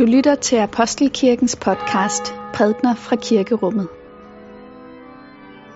Du 0.00 0.04
lytter 0.04 0.34
til 0.34 0.56
Apostelkirkens 0.56 1.56
podcast 1.56 2.34
Prædner 2.54 2.94
fra 2.94 3.16
Kirkerummet. 3.16 3.88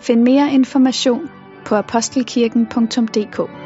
Find 0.00 0.22
mere 0.22 0.52
information 0.52 1.30
på 1.64 1.74
apostelkirken.dk. 1.74 3.63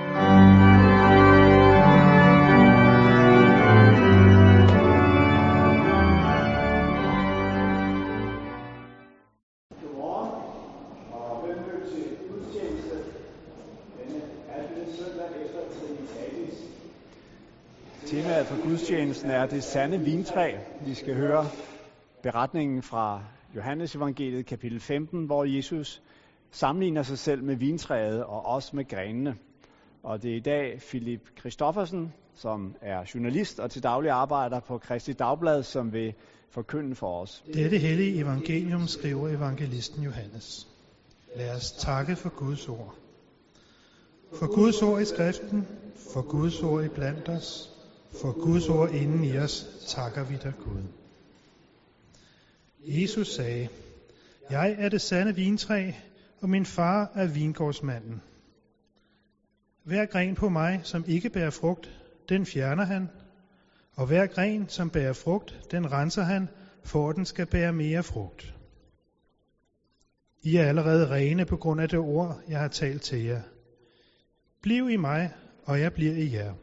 gudstjenesten 19.18 19.30
er 19.30 19.46
det 19.46 19.64
sande 19.64 20.00
vintræ. 20.00 20.56
Vi 20.86 20.94
skal 20.94 21.14
høre 21.14 21.46
beretningen 22.22 22.82
fra 22.82 23.22
Johannes 23.56 23.94
evangeliet 23.94 24.46
kapitel 24.46 24.80
15, 24.80 25.24
hvor 25.24 25.44
Jesus 25.44 26.02
sammenligner 26.50 27.02
sig 27.02 27.18
selv 27.18 27.44
med 27.44 27.56
vintræet 27.56 28.24
og 28.24 28.46
også 28.46 28.76
med 28.76 28.88
grenene. 28.88 29.36
Og 30.02 30.22
det 30.22 30.32
er 30.32 30.36
i 30.36 30.40
dag 30.40 30.80
Philip 30.88 31.20
Christoffersen, 31.40 32.12
som 32.34 32.74
er 32.80 33.10
journalist 33.14 33.60
og 33.60 33.70
til 33.70 33.82
daglig 33.82 34.10
arbejder 34.10 34.60
på 34.60 34.78
Kristi 34.78 35.12
Dagblad, 35.12 35.62
som 35.62 35.92
vil 35.92 36.14
forkynde 36.50 36.94
for 36.94 37.20
os. 37.20 37.44
Dette 37.54 37.78
hellige 37.78 38.20
evangelium 38.20 38.86
skriver 38.86 39.28
evangelisten 39.28 40.02
Johannes. 40.02 40.68
Lad 41.36 41.56
os 41.56 41.72
takke 41.72 42.16
for 42.16 42.28
Guds 42.28 42.68
ord. 42.68 42.94
For 44.38 44.54
Guds 44.54 44.82
ord 44.82 45.00
i 45.00 45.04
skriften, 45.04 45.66
for 46.12 46.22
Guds 46.22 46.62
ord 46.62 46.84
i 46.84 46.88
blandt 46.88 47.28
os, 47.28 47.77
for 48.12 48.32
Guds 48.44 48.68
ord 48.68 48.90
inden 48.90 49.24
i 49.24 49.38
os, 49.38 49.66
takker 49.88 50.24
vi 50.24 50.36
dig 50.42 50.52
Gud. 50.64 50.82
Jesus 52.84 53.34
sagde, 53.34 53.68
Jeg 54.50 54.76
er 54.78 54.88
det 54.88 55.00
sande 55.00 55.34
vintræ, 55.34 55.92
og 56.40 56.50
min 56.50 56.66
far 56.66 57.10
er 57.14 57.26
vingårdsmanden. 57.26 58.22
Hver 59.84 60.06
gren 60.06 60.34
på 60.34 60.48
mig, 60.48 60.80
som 60.84 61.04
ikke 61.06 61.30
bærer 61.30 61.50
frugt, 61.50 61.90
den 62.28 62.46
fjerner 62.46 62.84
han, 62.84 63.08
og 63.96 64.06
hver 64.06 64.26
gren, 64.26 64.68
som 64.68 64.90
bærer 64.90 65.12
frugt, 65.12 65.60
den 65.70 65.92
renser 65.92 66.22
han, 66.22 66.48
for 66.84 67.10
at 67.10 67.16
den 67.16 67.26
skal 67.26 67.46
bære 67.46 67.72
mere 67.72 68.02
frugt. 68.02 68.54
I 70.42 70.56
er 70.56 70.68
allerede 70.68 71.10
rene 71.10 71.44
på 71.44 71.56
grund 71.56 71.80
af 71.80 71.88
det 71.88 71.98
ord, 71.98 72.40
jeg 72.48 72.58
har 72.58 72.68
talt 72.68 73.02
til 73.02 73.24
jer. 73.24 73.42
Bliv 74.62 74.90
i 74.90 74.96
mig, 74.96 75.34
og 75.64 75.80
jeg 75.80 75.92
bliver 75.92 76.14
i 76.14 76.32
jer. 76.32 76.54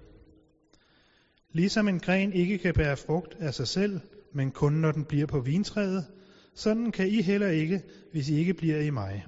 Ligesom 1.55 1.87
en 1.87 1.99
gren 1.99 2.33
ikke 2.33 2.57
kan 2.57 2.73
bære 2.73 2.97
frugt 2.97 3.35
af 3.39 3.53
sig 3.53 3.67
selv, 3.67 3.99
men 4.33 4.51
kun 4.51 4.73
når 4.73 4.91
den 4.91 5.05
bliver 5.05 5.25
på 5.25 5.39
vintræet, 5.39 6.05
sådan 6.53 6.91
kan 6.91 7.07
I 7.07 7.21
heller 7.21 7.47
ikke, 7.47 7.83
hvis 8.11 8.29
I 8.29 8.35
ikke 8.35 8.53
bliver 8.53 8.79
i 8.79 8.89
mig. 8.89 9.25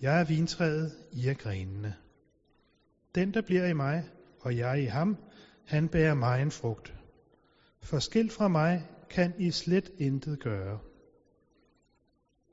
Jeg 0.00 0.20
er 0.20 0.24
vintræet, 0.24 0.92
I 1.12 1.28
er 1.28 1.34
grenene. 1.34 1.94
Den, 3.14 3.34
der 3.34 3.42
bliver 3.42 3.66
i 3.66 3.72
mig, 3.72 4.04
og 4.40 4.56
jeg 4.56 4.82
i 4.82 4.84
ham, 4.84 5.16
han 5.66 5.88
bærer 5.88 6.14
mig 6.14 6.42
en 6.42 6.50
frugt. 6.50 6.94
For 7.82 7.98
skilt 7.98 8.32
fra 8.32 8.48
mig 8.48 8.88
kan 9.10 9.32
I 9.38 9.50
slet 9.50 9.90
intet 9.98 10.40
gøre. 10.40 10.78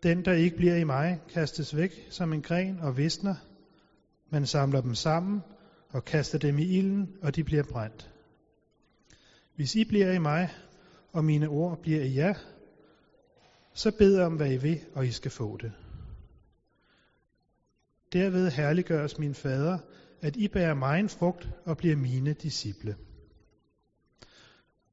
Den, 0.04 0.26
der 0.26 0.34
ikke 0.34 0.56
bliver 0.56 0.76
i 0.76 0.84
mig, 0.84 1.22
kastes 1.30 1.76
væk 1.76 2.08
som 2.10 2.34
en 2.34 2.42
gren 2.42 2.80
og 2.80 2.98
visner. 2.98 3.36
Man 4.30 4.46
samler 4.46 4.82
dem 4.82 4.96
sammen 4.96 5.42
og 5.92 6.06
kaster 6.06 6.38
dem 6.38 6.60
i 6.60 6.64
ilden, 6.64 7.18
og 7.22 7.36
de 7.36 7.44
bliver 7.44 7.64
brændt. 7.64 8.12
Hvis 9.56 9.76
I 9.76 9.86
bliver 9.86 10.12
i 10.12 10.20
mig, 10.20 10.50
og 11.12 11.26
mine 11.26 11.48
ord 11.48 11.82
bliver 11.82 12.02
i 12.02 12.16
jer, 12.16 12.34
så 13.74 13.92
bed 13.98 14.20
om, 14.20 14.36
hvad 14.36 14.52
I 14.52 14.58
vil, 14.58 14.80
og 14.94 15.06
I 15.06 15.12
skal 15.12 15.32
få 15.32 15.58
det. 15.58 15.72
Derved 18.14 18.52
herliggøres 18.52 19.20
min 19.20 19.34
fader, 19.34 19.78
at 20.22 20.36
I 20.36 20.48
bærer 20.48 20.74
mig 20.74 21.00
en 21.00 21.10
frugt 21.10 21.50
og 21.66 21.78
bliver 21.78 21.96
mine 21.96 22.34
disciple. 22.34 22.96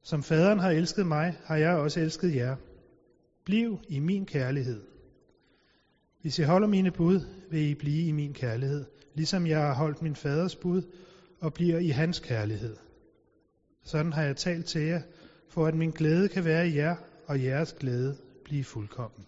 Som 0.03 0.23
faderen 0.23 0.59
har 0.59 0.71
elsket 0.71 1.07
mig, 1.07 1.37
har 1.43 1.57
jeg 1.57 1.75
også 1.75 1.99
elsket 1.99 2.35
jer. 2.35 2.55
Bliv 3.45 3.79
i 3.89 3.99
min 3.99 4.25
kærlighed. 4.25 4.81
Hvis 6.21 6.39
I 6.39 6.43
holder 6.43 6.67
mine 6.67 6.91
bud, 6.91 7.19
vil 7.51 7.69
I 7.69 7.75
blive 7.75 8.07
i 8.07 8.11
min 8.11 8.33
kærlighed, 8.33 8.85
ligesom 9.19 9.47
jeg 9.47 9.59
har 9.59 9.73
holdt 9.73 10.01
min 10.01 10.15
faders 10.15 10.55
bud 10.55 10.81
og 11.41 11.53
bliver 11.53 11.79
i 11.79 11.89
hans 11.89 12.19
kærlighed. 12.19 12.75
Sådan 13.83 14.13
har 14.13 14.23
jeg 14.23 14.37
talt 14.37 14.65
til 14.65 14.81
jer, 14.81 15.01
for 15.49 15.65
at 15.65 15.75
min 15.75 15.91
glæde 15.91 16.29
kan 16.29 16.45
være 16.45 16.67
i 16.67 16.75
jer, 16.75 16.95
og 17.27 17.43
jeres 17.43 17.73
glæde 17.79 18.17
blive 18.45 18.63
fuldkommen. 18.63 19.25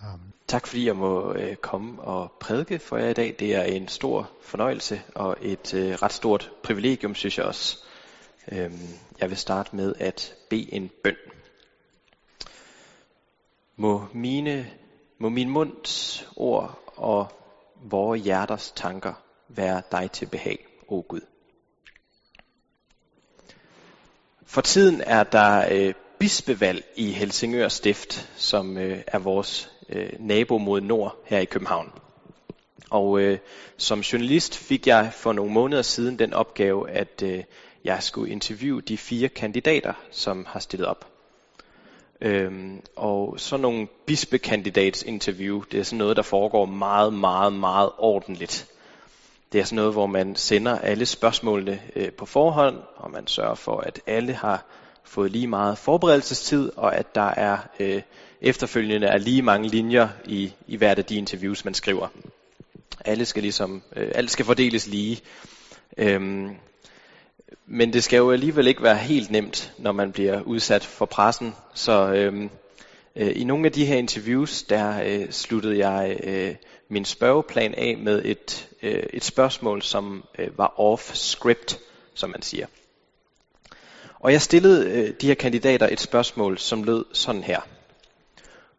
Amen. 0.00 0.32
Tak 0.46 0.66
fordi 0.66 0.86
jeg 0.86 0.96
må 0.96 1.32
øh, 1.32 1.56
komme 1.56 2.02
og 2.02 2.32
prædike 2.40 2.78
for 2.78 2.96
jer 2.96 3.08
i 3.08 3.12
dag. 3.12 3.36
Det 3.38 3.54
er 3.54 3.62
en 3.62 3.88
stor 3.88 4.30
fornøjelse 4.42 5.00
og 5.14 5.36
et 5.42 5.74
øh, 5.74 5.92
ret 5.92 6.12
stort 6.12 6.50
privilegium, 6.62 7.14
synes 7.14 7.38
jeg 7.38 7.46
også. 7.46 7.78
Øhm, 8.52 8.88
jeg 9.20 9.28
vil 9.28 9.38
starte 9.38 9.76
med 9.76 9.94
at 9.98 10.34
bede 10.50 10.74
en 10.74 10.90
bøn. 11.04 11.16
Må 13.76 14.06
mine, 14.14 14.70
må 15.18 15.28
min 15.28 15.50
munds 15.50 16.26
ord 16.36 16.92
og 16.96 17.28
vores 17.90 18.22
hjerters 18.22 18.72
tanker 18.76 19.25
være 19.48 19.82
dig 19.92 20.10
til 20.10 20.26
behag, 20.26 20.66
o 20.88 21.04
Gud. 21.08 21.20
For 24.46 24.60
tiden 24.60 25.00
er 25.06 25.22
der 25.24 25.66
øh, 25.70 25.94
bispevalg 26.18 26.84
i 26.96 27.12
Helsingør 27.12 27.68
Stift, 27.68 28.30
som 28.36 28.78
øh, 28.78 29.02
er 29.06 29.18
vores 29.18 29.70
øh, 29.88 30.10
nabo 30.18 30.58
mod 30.58 30.80
nord 30.80 31.16
her 31.24 31.38
i 31.38 31.44
København. 31.44 31.92
Og 32.90 33.20
øh, 33.20 33.38
som 33.76 34.00
journalist 34.00 34.56
fik 34.56 34.86
jeg 34.86 35.10
for 35.14 35.32
nogle 35.32 35.52
måneder 35.52 35.82
siden 35.82 36.18
den 36.18 36.32
opgave, 36.32 36.90
at 36.90 37.22
øh, 37.22 37.44
jeg 37.84 38.02
skulle 38.02 38.32
interviewe 38.32 38.80
de 38.80 38.98
fire 38.98 39.28
kandidater, 39.28 39.92
som 40.10 40.46
har 40.48 40.60
stillet 40.60 40.88
op. 40.88 41.12
Øhm, 42.20 42.82
og 42.96 43.40
sådan 43.40 43.62
nogle 43.62 43.86
bispekandidatsinterview, 44.06 45.62
det 45.72 45.80
er 45.80 45.84
sådan 45.84 45.98
noget, 45.98 46.16
der 46.16 46.22
foregår 46.22 46.64
meget, 46.64 47.12
meget, 47.12 47.52
meget 47.52 47.90
ordentligt. 47.98 48.66
Det 49.56 49.62
er 49.62 49.66
sådan 49.66 49.76
noget, 49.76 49.92
hvor 49.92 50.06
man 50.06 50.36
sender 50.36 50.78
alle 50.78 51.06
spørgsmålene 51.06 51.80
øh, 51.96 52.12
på 52.12 52.26
forhånd, 52.26 52.76
og 52.96 53.10
man 53.10 53.26
sørger 53.26 53.54
for, 53.54 53.80
at 53.80 54.00
alle 54.06 54.32
har 54.32 54.64
fået 55.04 55.32
lige 55.32 55.46
meget 55.46 55.78
forberedelsestid, 55.78 56.72
og 56.76 56.96
at 56.96 57.14
der 57.14 57.30
er 57.30 57.58
øh, 57.80 58.02
efterfølgende 58.40 59.06
er 59.06 59.18
lige 59.18 59.42
mange 59.42 59.68
linjer 59.68 60.08
i, 60.24 60.52
i 60.66 60.76
hvert 60.76 60.98
af 60.98 61.04
de 61.04 61.16
interviews, 61.16 61.64
man 61.64 61.74
skriver. 61.74 62.08
Alle 63.04 63.24
skal 63.24 63.42
ligesom, 63.42 63.82
øh, 63.96 64.12
alt 64.14 64.30
skal 64.30 64.44
fordeles 64.44 64.86
lige. 64.86 65.20
Øhm, 65.98 66.56
men 67.66 67.92
det 67.92 68.04
skal 68.04 68.16
jo 68.16 68.30
alligevel 68.32 68.66
ikke 68.66 68.82
være 68.82 68.98
helt 68.98 69.30
nemt, 69.30 69.72
når 69.78 69.92
man 69.92 70.12
bliver 70.12 70.42
udsat 70.42 70.84
for 70.84 71.06
pressen. 71.06 71.54
Så 71.74 72.12
øhm, 72.12 72.50
øh, 73.16 73.32
i 73.36 73.44
nogle 73.44 73.66
af 73.66 73.72
de 73.72 73.86
her 73.86 73.96
interviews, 73.96 74.62
der 74.62 75.02
øh, 75.04 75.30
sluttede 75.30 75.88
jeg 75.88 76.20
øh, 76.22 76.54
min 76.88 77.04
spørgeplan 77.04 77.74
af 77.74 77.96
med 77.98 78.22
et, 78.24 78.68
øh, 78.82 79.02
et 79.12 79.24
spørgsmål, 79.24 79.82
som 79.82 80.24
øh, 80.38 80.58
var 80.58 80.74
off-script, 80.78 81.78
som 82.14 82.30
man 82.30 82.42
siger. 82.42 82.66
Og 84.20 84.32
jeg 84.32 84.42
stillede 84.42 84.90
øh, 84.90 85.14
de 85.20 85.26
her 85.26 85.34
kandidater 85.34 85.88
et 85.88 86.00
spørgsmål, 86.00 86.58
som 86.58 86.82
lød 86.82 87.04
sådan 87.12 87.42
her. 87.42 87.60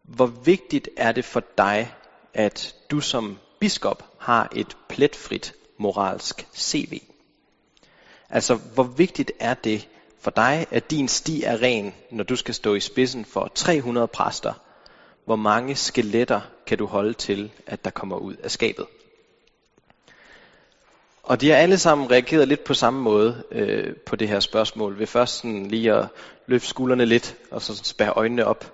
Hvor 0.04 0.26
vigtigt 0.26 0.90
er 0.98 1.12
det 1.12 1.26
for 1.26 1.44
dig, 1.58 1.94
at 2.34 2.76
du 2.92 3.00
som 3.00 3.38
biskop 3.60 4.04
har 4.20 4.50
et 4.56 4.78
pletfrit 4.90 5.54
moralsk 5.78 6.48
CV? 6.56 7.02
Altså, 8.30 8.56
hvor 8.56 8.84
vigtigt 8.84 9.32
er 9.40 9.54
det 9.54 9.88
for 10.28 10.32
dig, 10.32 10.68
at 10.72 10.92
din 10.92 11.08
sti 11.08 11.44
er 11.44 11.62
ren, 11.62 11.94
når 12.12 12.24
du 12.24 12.36
skal 12.36 12.54
stå 12.54 12.76
i 12.76 12.80
spidsen 12.80 13.26
for 13.26 13.52
300 13.56 14.08
præster? 14.08 14.54
Hvor 15.26 15.36
mange 15.36 15.76
skeletter 15.76 16.42
kan 16.66 16.78
du 16.78 16.86
holde 16.86 17.14
til, 17.14 17.52
at 17.68 17.86
der 17.86 17.92
kommer 17.92 18.18
ud 18.18 18.36
af 18.36 18.52
skabet? 18.52 18.86
Og 21.24 21.42
de 21.42 21.50
har 21.50 21.58
alle 21.58 21.78
sammen 21.78 22.12
reageret 22.12 22.48
lidt 22.48 22.64
på 22.64 22.74
samme 22.74 23.02
måde 23.02 23.44
øh, 23.52 23.96
på 23.96 24.16
det 24.16 24.28
her 24.28 24.40
spørgsmål. 24.40 25.00
Ved 25.00 25.08
først 25.08 25.38
sådan 25.38 25.66
lige 25.66 25.94
at 25.94 26.08
løfte 26.48 26.68
skuldrene 26.68 27.06
lidt, 27.06 27.36
og 27.52 27.62
så 27.62 27.76
spærre 27.84 28.14
øjnene 28.14 28.46
op. 28.46 28.74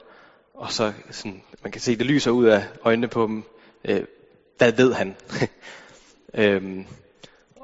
Og 0.53 0.71
så 0.71 0.93
sådan, 1.11 1.43
man 1.63 1.71
kan 1.71 1.81
se, 1.81 1.95
det 1.95 2.05
lyser 2.05 2.31
ud 2.31 2.45
af 2.45 2.63
øjnene 2.83 3.07
på 3.07 3.27
dem. 3.27 3.43
Øh, 3.85 4.03
hvad 4.57 4.71
ved 4.71 4.93
han? 4.93 5.15
øhm, 6.33 6.85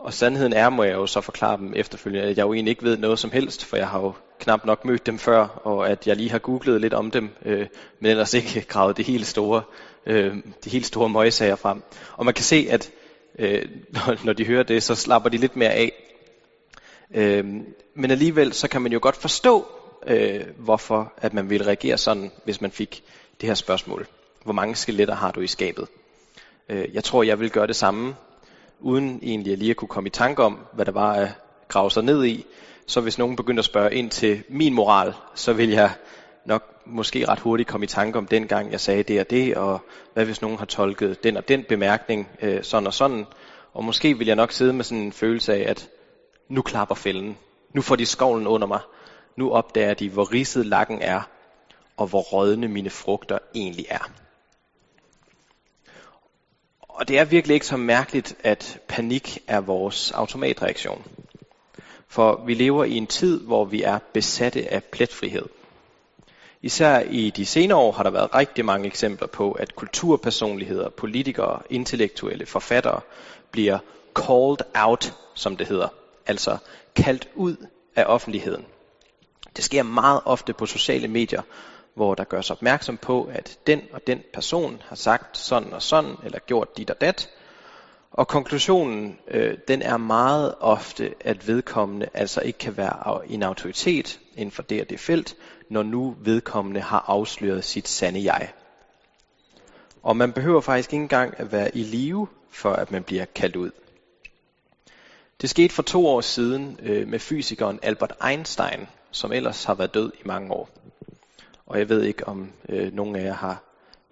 og 0.03 0.13
sandheden 0.13 0.53
er, 0.53 0.69
må 0.69 0.83
jeg 0.83 0.93
jo 0.93 1.07
så 1.07 1.21
forklare 1.21 1.57
dem 1.57 1.73
efterfølgende, 1.75 2.29
at 2.29 2.37
jeg 2.37 2.43
jo 2.43 2.53
egentlig 2.53 2.71
ikke 2.71 2.83
ved 2.83 2.97
noget 2.97 3.19
som 3.19 3.31
helst, 3.31 3.65
for 3.65 3.77
jeg 3.77 3.87
har 3.87 3.99
jo 3.99 4.13
knap 4.39 4.65
nok 4.65 4.85
mødt 4.85 5.05
dem 5.05 5.17
før, 5.17 5.47
og 5.63 5.89
at 5.89 6.07
jeg 6.07 6.15
lige 6.15 6.31
har 6.31 6.39
googlet 6.39 6.81
lidt 6.81 6.93
om 6.93 7.11
dem, 7.11 7.29
øh, 7.45 7.67
men 7.99 8.11
ellers 8.11 8.33
ikke 8.33 8.61
gravet 8.69 8.97
det 8.97 9.05
helt 9.05 9.27
store, 9.27 9.61
øh, 10.05 10.35
de 10.63 10.69
helt 10.69 10.85
store 10.85 11.09
møgsager 11.09 11.55
frem. 11.55 11.83
Og 12.17 12.25
man 12.25 12.33
kan 12.33 12.43
se, 12.43 12.67
at 12.69 12.91
øh, 13.39 13.65
når, 14.25 14.33
de 14.33 14.45
hører 14.45 14.63
det, 14.63 14.83
så 14.83 14.95
slapper 14.95 15.29
de 15.29 15.37
lidt 15.37 15.55
mere 15.55 15.73
af. 15.73 15.91
Øh, 17.15 17.45
men 17.95 18.11
alligevel, 18.11 18.53
så 18.53 18.67
kan 18.67 18.81
man 18.81 18.91
jo 18.91 18.99
godt 19.01 19.15
forstå 19.15 19.67
øh, 20.07 20.45
hvorfor 20.57 21.13
at 21.17 21.33
man 21.33 21.49
ville 21.49 21.65
reagere 21.67 21.97
sådan, 21.97 22.31
hvis 22.43 22.61
man 22.61 22.71
fik 22.71 23.03
det 23.41 23.47
her 23.47 23.53
spørgsmål. 23.53 24.07
Hvor 24.43 24.53
mange 24.53 24.75
skeletter 24.75 25.15
har 25.15 25.31
du 25.31 25.41
i 25.41 25.47
skabet? 25.47 25.87
Øh, 26.69 26.85
jeg 26.93 27.03
tror, 27.03 27.23
jeg 27.23 27.39
vil 27.39 27.51
gøre 27.51 27.67
det 27.67 27.75
samme, 27.75 28.15
uden 28.79 29.19
egentlig 29.23 29.57
lige 29.57 29.71
at 29.71 29.77
kunne 29.77 29.87
komme 29.87 30.07
i 30.07 30.11
tanke 30.11 30.43
om, 30.43 30.59
hvad 30.73 30.85
der 30.85 30.91
var 30.91 31.13
at 31.13 31.29
grave 31.67 31.91
sig 31.91 32.03
ned 32.03 32.25
i. 32.25 32.45
Så 32.87 33.01
hvis 33.01 33.17
nogen 33.17 33.35
begyndte 33.35 33.61
at 33.61 33.65
spørge 33.65 33.95
ind 33.95 34.09
til 34.09 34.43
min 34.49 34.73
moral, 34.73 35.13
så 35.35 35.53
vil 35.53 35.69
jeg 35.69 35.91
nok 36.45 36.63
måske 36.85 37.27
ret 37.27 37.39
hurtigt 37.39 37.69
komme 37.69 37.83
i 37.83 37.87
tanke 37.87 38.17
om 38.17 38.27
dengang 38.27 38.71
jeg 38.71 38.79
sagde 38.79 39.03
det 39.03 39.19
og 39.19 39.29
det, 39.29 39.55
og 39.55 39.81
hvad 40.13 40.25
hvis 40.25 40.41
nogen 40.41 40.57
har 40.57 40.65
tolket 40.65 41.23
den 41.23 41.37
og 41.37 41.47
den 41.47 41.63
bemærkning 41.63 42.29
øh, 42.41 42.63
sådan 42.63 42.87
og 42.87 42.93
sådan. 42.93 43.25
Og 43.73 43.83
måske 43.83 44.17
vil 44.17 44.27
jeg 44.27 44.35
nok 44.35 44.51
sidde 44.51 44.73
med 44.73 44.83
sådan 44.83 45.03
en 45.03 45.11
følelse 45.11 45.53
af, 45.53 45.69
at 45.69 45.89
nu 46.49 46.61
klapper 46.61 46.95
fælden. 46.95 47.37
Nu 47.73 47.81
får 47.81 47.95
de 47.95 48.05
skovlen 48.05 48.47
under 48.47 48.67
mig. 48.67 48.79
Nu 49.37 49.51
opdager 49.51 49.93
de, 49.93 50.09
hvor 50.09 50.33
ridset 50.33 50.65
lakken 50.65 51.01
er, 51.01 51.21
og 51.97 52.07
hvor 52.07 52.21
rådne 52.21 52.67
mine 52.67 52.89
frugter 52.89 53.37
egentlig 53.55 53.85
er. 53.89 54.11
Og 56.99 57.07
det 57.07 57.19
er 57.19 57.25
virkelig 57.25 57.53
ikke 57.53 57.65
så 57.65 57.77
mærkeligt, 57.77 58.35
at 58.43 58.79
panik 58.87 59.37
er 59.47 59.59
vores 59.59 60.11
automatreaktion. 60.11 61.03
For 62.07 62.43
vi 62.45 62.53
lever 62.53 62.83
i 62.83 62.95
en 62.95 63.07
tid, 63.07 63.39
hvor 63.41 63.65
vi 63.65 63.83
er 63.83 63.99
besatte 64.13 64.73
af 64.73 64.83
pletfrihed. 64.83 65.45
Især 66.61 66.99
i 66.99 67.29
de 67.29 67.45
senere 67.45 67.77
år 67.77 67.91
har 67.91 68.03
der 68.03 68.09
været 68.09 68.35
rigtig 68.35 68.65
mange 68.65 68.87
eksempler 68.87 69.27
på, 69.27 69.51
at 69.51 69.75
kulturpersonligheder, 69.75 70.89
politikere, 70.89 71.61
intellektuelle, 71.69 72.45
forfattere 72.45 73.01
bliver 73.51 73.79
called 74.15 74.57
out, 74.73 75.13
som 75.33 75.57
det 75.57 75.67
hedder. 75.67 75.87
Altså 76.25 76.57
kaldt 76.95 77.29
ud 77.35 77.55
af 77.95 78.03
offentligheden. 78.07 78.65
Det 79.55 79.63
sker 79.63 79.83
meget 79.83 80.21
ofte 80.25 80.53
på 80.53 80.65
sociale 80.65 81.07
medier, 81.07 81.41
hvor 81.99 82.15
der 82.15 82.23
gøres 82.23 82.51
opmærksom 82.51 82.97
på, 82.97 83.29
at 83.33 83.59
den 83.67 83.81
og 83.93 84.07
den 84.07 84.21
person 84.33 84.81
har 84.85 84.95
sagt 84.95 85.37
sådan 85.37 85.73
og 85.73 85.81
sådan, 85.81 86.15
eller 86.23 86.39
gjort 86.39 86.77
dit 86.77 86.89
og 86.89 87.01
dat. 87.01 87.29
Og 88.11 88.27
konklusionen, 88.27 89.19
øh, 89.27 89.57
den 89.67 89.81
er 89.81 89.97
meget 89.97 90.55
ofte, 90.59 91.13
at 91.19 91.47
vedkommende 91.47 92.09
altså 92.13 92.41
ikke 92.41 92.59
kan 92.59 92.77
være 92.77 93.27
en 93.27 93.43
autoritet 93.43 94.19
inden 94.35 94.51
for 94.51 94.63
det 94.63 94.81
og 94.81 94.89
det 94.89 94.99
felt, 94.99 95.35
når 95.69 95.83
nu 95.83 96.15
vedkommende 96.19 96.81
har 96.81 97.05
afsløret 97.07 97.63
sit 97.63 97.87
sande 97.87 98.33
jeg. 98.33 98.51
Og 100.03 100.17
man 100.17 100.33
behøver 100.33 100.61
faktisk 100.61 100.93
ikke 100.93 101.03
engang 101.03 101.33
at 101.37 101.51
være 101.51 101.77
i 101.77 101.83
live, 101.83 102.27
for 102.51 102.73
at 102.73 102.91
man 102.91 103.03
bliver 103.03 103.25
kaldt 103.25 103.55
ud. 103.55 103.71
Det 105.41 105.49
skete 105.49 105.73
for 105.73 105.83
to 105.83 106.07
år 106.07 106.21
siden 106.21 106.79
øh, 106.81 107.07
med 107.07 107.19
fysikeren 107.19 107.79
Albert 107.81 108.13
Einstein, 108.29 108.87
som 109.11 109.31
ellers 109.31 109.63
har 109.63 109.73
været 109.73 109.93
død 109.93 110.11
i 110.19 110.21
mange 110.25 110.53
år. 110.53 110.69
Og 111.69 111.79
jeg 111.79 111.89
ved 111.89 112.03
ikke, 112.03 112.27
om 112.27 112.51
øh, 112.69 112.93
nogen 112.93 113.15
af 113.15 113.23
jer 113.23 113.33
har 113.33 113.63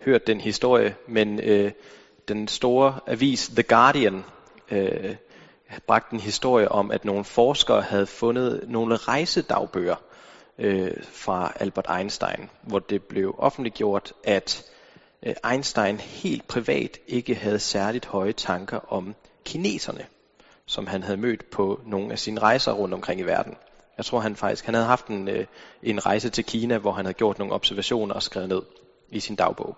hørt 0.06 0.28
den 0.28 0.42
historie, 0.42 0.96
men 1.08 1.40
øh, 1.40 1.72
den 2.28 2.48
store 2.48 3.00
avis 3.08 3.48
The 3.48 3.64
Guardian 3.64 4.24
øh, 4.72 5.16
bragte 5.88 6.14
en 6.14 6.20
historie 6.20 6.72
om, 6.72 6.92
at 6.92 7.06
nogle 7.06 7.24
forskere 7.24 7.82
havde 7.82 8.08
fundet 8.08 8.64
nogle 8.68 8.96
rejsedagbøger 8.96 9.96
øh, 10.58 10.92
fra 11.04 11.54
Albert 11.60 11.88
Einstein, 12.00 12.50
hvor 12.62 12.80
det 12.80 13.04
blev 13.04 13.36
offentliggjort, 13.38 14.14
at 14.24 14.66
øh, 15.24 15.36
Einstein 15.52 15.98
helt 15.98 16.48
privat 16.48 16.98
ikke 17.08 17.36
havde 17.36 17.60
særligt 17.60 18.06
høje 18.06 18.34
tanker 18.34 18.94
om 18.94 19.16
kineserne, 19.46 20.06
som 20.66 20.88
han 20.88 21.04
havde 21.04 21.18
mødt 21.18 21.50
på 21.50 21.82
nogle 21.86 22.12
af 22.12 22.20
sine 22.20 22.40
rejser 22.40 22.72
rundt 22.72 22.94
omkring 22.94 23.20
i 23.20 23.24
verden. 23.24 23.56
Jeg 23.98 24.06
tror 24.06 24.20
han 24.20 24.36
faktisk, 24.36 24.66
han 24.66 24.74
havde 24.74 24.88
haft 24.88 25.08
en, 25.08 25.28
øh, 25.28 25.46
en 25.84 26.06
rejse 26.06 26.30
til 26.30 26.44
Kina, 26.44 26.78
hvor 26.78 26.92
han 26.92 27.06
havde 27.06 27.14
gjort 27.14 27.40
nogle 27.40 27.54
observationer 27.54 28.16
og 28.16 28.24
skrevet 28.24 28.50
ned 28.50 28.62
i 29.10 29.20
sin 29.20 29.36
dagbog. 29.36 29.78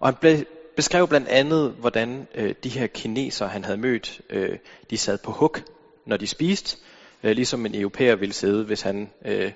Og 0.00 0.08
han 0.08 0.14
ble, 0.14 0.46
beskrev 0.76 1.08
blandt 1.08 1.28
andet, 1.28 1.70
hvordan 1.70 2.28
øh, 2.34 2.54
de 2.64 2.68
her 2.68 2.86
kinesere, 2.86 3.48
han 3.48 3.64
havde 3.64 3.78
mødt, 3.78 4.20
øh, 4.30 4.58
de 4.90 4.96
sad 4.96 5.18
på 5.18 5.30
huk, 5.30 5.62
når 6.06 6.16
de 6.16 6.26
spiste, 6.26 6.76
øh, 7.22 7.32
ligesom 7.32 7.66
en 7.66 7.74
europæer 7.74 8.14
ville 8.14 8.32
sidde, 8.32 8.64
hvis 8.64 8.82
han 8.82 9.10
øh, 9.24 9.52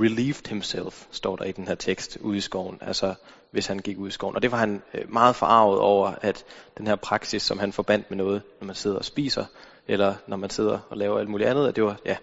relieved 0.00 0.48
himself, 0.48 1.06
står 1.10 1.36
der 1.36 1.44
i 1.44 1.52
den 1.52 1.68
her 1.68 1.74
tekst, 1.74 2.18
ude 2.20 2.36
i 2.36 2.40
skoven. 2.40 2.78
Altså, 2.80 3.14
hvis 3.50 3.66
han 3.66 3.78
gik 3.78 3.98
ud 3.98 4.08
i 4.08 4.10
skoven. 4.10 4.36
Og 4.36 4.42
det 4.42 4.52
var 4.52 4.58
han 4.58 4.82
øh, 4.94 5.12
meget 5.12 5.36
forarvet 5.36 5.78
over, 5.78 6.12
at 6.20 6.44
den 6.78 6.86
her 6.86 6.96
praksis, 6.96 7.42
som 7.42 7.58
han 7.58 7.72
forbandt 7.72 8.10
med 8.10 8.18
noget, 8.18 8.42
når 8.60 8.66
man 8.66 8.74
sidder 8.74 8.96
og 8.96 9.04
spiser, 9.04 9.44
eller 9.88 10.14
når 10.26 10.36
man 10.36 10.50
sidder 10.50 10.78
og 10.90 10.96
laver 10.96 11.18
alt 11.18 11.28
muligt 11.28 11.50
andet, 11.50 11.68
at 11.68 11.76
det 11.76 11.84
var, 11.84 11.96
ja, 12.04 12.16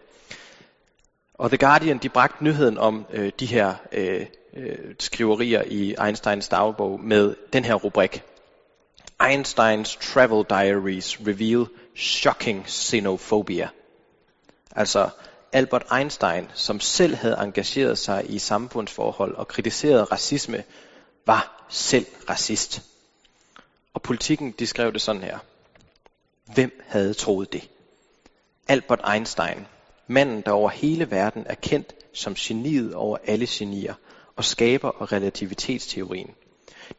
og 1.37 1.49
The 1.49 1.57
Guardian, 1.57 1.97
de 1.97 2.09
bragte 2.09 2.43
nyheden 2.43 2.77
om 2.77 3.05
øh, 3.13 3.31
de 3.39 3.45
her 3.45 3.75
øh, 3.91 4.25
øh, 4.53 4.95
skriverier 4.99 5.63
i 5.67 5.95
Einsteins 6.05 6.49
dagbog 6.49 6.99
med 6.99 7.35
den 7.53 7.65
her 7.65 7.73
rubrik. 7.73 8.23
Einsteins 9.29 9.97
travel 10.01 10.45
diaries 10.49 11.19
reveal 11.19 11.67
shocking 11.95 12.65
xenophobia. 12.67 13.69
Altså 14.75 15.09
Albert 15.51 15.85
Einstein, 15.97 16.47
som 16.53 16.79
selv 16.79 17.15
havde 17.15 17.37
engageret 17.39 17.97
sig 17.97 18.25
i 18.29 18.39
samfundsforhold 18.39 19.35
og 19.35 19.47
kritiseret 19.47 20.11
racisme, 20.11 20.63
var 21.25 21.65
selv 21.69 22.05
racist. 22.29 22.81
Og 23.93 24.01
politikken, 24.01 24.51
de 24.51 24.67
skrev 24.67 24.93
det 24.93 25.01
sådan 25.01 25.23
her. 25.23 25.37
Hvem 26.53 26.81
havde 26.87 27.13
troet 27.13 27.53
det? 27.53 27.69
Albert 28.67 29.01
Einstein, 29.13 29.67
Manden, 30.07 30.41
der 30.41 30.51
over 30.51 30.69
hele 30.69 31.11
verden 31.11 31.43
er 31.45 31.55
kendt 31.55 31.95
som 32.13 32.33
geniet 32.33 32.95
over 32.95 33.17
alle 33.25 33.45
genier 33.49 33.93
og 34.35 34.45
skaber 34.45 34.89
og 34.89 35.11
relativitetsteorien. 35.11 36.29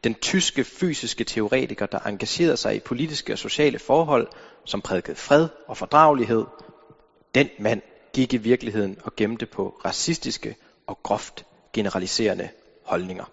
Den 0.03 0.13
tyske 0.13 0.63
fysiske 0.63 1.23
teoretiker, 1.23 1.85
der 1.85 1.99
engagerede 1.99 2.57
sig 2.57 2.75
i 2.75 2.79
politiske 2.79 3.33
og 3.33 3.37
sociale 3.37 3.79
forhold, 3.79 4.27
som 4.65 4.81
prædikede 4.81 5.15
fred 5.15 5.47
og 5.67 5.77
fordragelighed. 5.77 6.45
Den 7.35 7.49
mand 7.59 7.81
gik 8.13 8.33
i 8.33 8.37
virkeligheden 8.37 8.97
og 9.03 9.15
gemte 9.15 9.45
på 9.45 9.81
racistiske 9.85 10.55
og 10.87 10.99
groft 11.03 11.45
generaliserende 11.73 12.49
holdninger. 12.83 13.25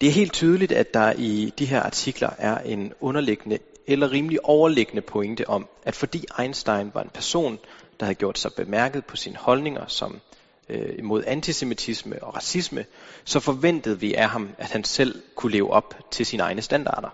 Det 0.00 0.08
er 0.08 0.12
helt 0.12 0.32
tydeligt, 0.32 0.72
at 0.72 0.94
der 0.94 1.12
i 1.12 1.52
de 1.58 1.64
her 1.64 1.82
artikler 1.82 2.30
er 2.38 2.58
en 2.58 2.92
underliggende 3.00 3.58
eller 3.86 4.12
rimelig 4.12 4.44
overliggende 4.44 5.02
pointe 5.02 5.48
om, 5.48 5.68
at 5.82 5.96
fordi 5.96 6.24
Einstein 6.40 6.90
var 6.94 7.02
en 7.02 7.10
person, 7.14 7.58
der 8.00 8.06
havde 8.06 8.14
gjort 8.14 8.38
sig 8.38 8.50
bemærket 8.56 9.04
på 9.04 9.16
sine 9.16 9.36
holdninger 9.36 9.86
som 9.86 10.20
øh, 10.68 10.98
imod 10.98 11.24
antisemitisme 11.26 12.24
og 12.24 12.36
racisme, 12.36 12.84
så 13.24 13.40
forventede 13.40 14.00
vi 14.00 14.14
af 14.14 14.28
ham, 14.28 14.50
at 14.58 14.70
han 14.70 14.84
selv 14.84 15.22
kunne 15.34 15.52
leve 15.52 15.70
op 15.70 15.94
til 16.10 16.26
sine 16.26 16.42
egne 16.42 16.62
standarder. 16.62 17.10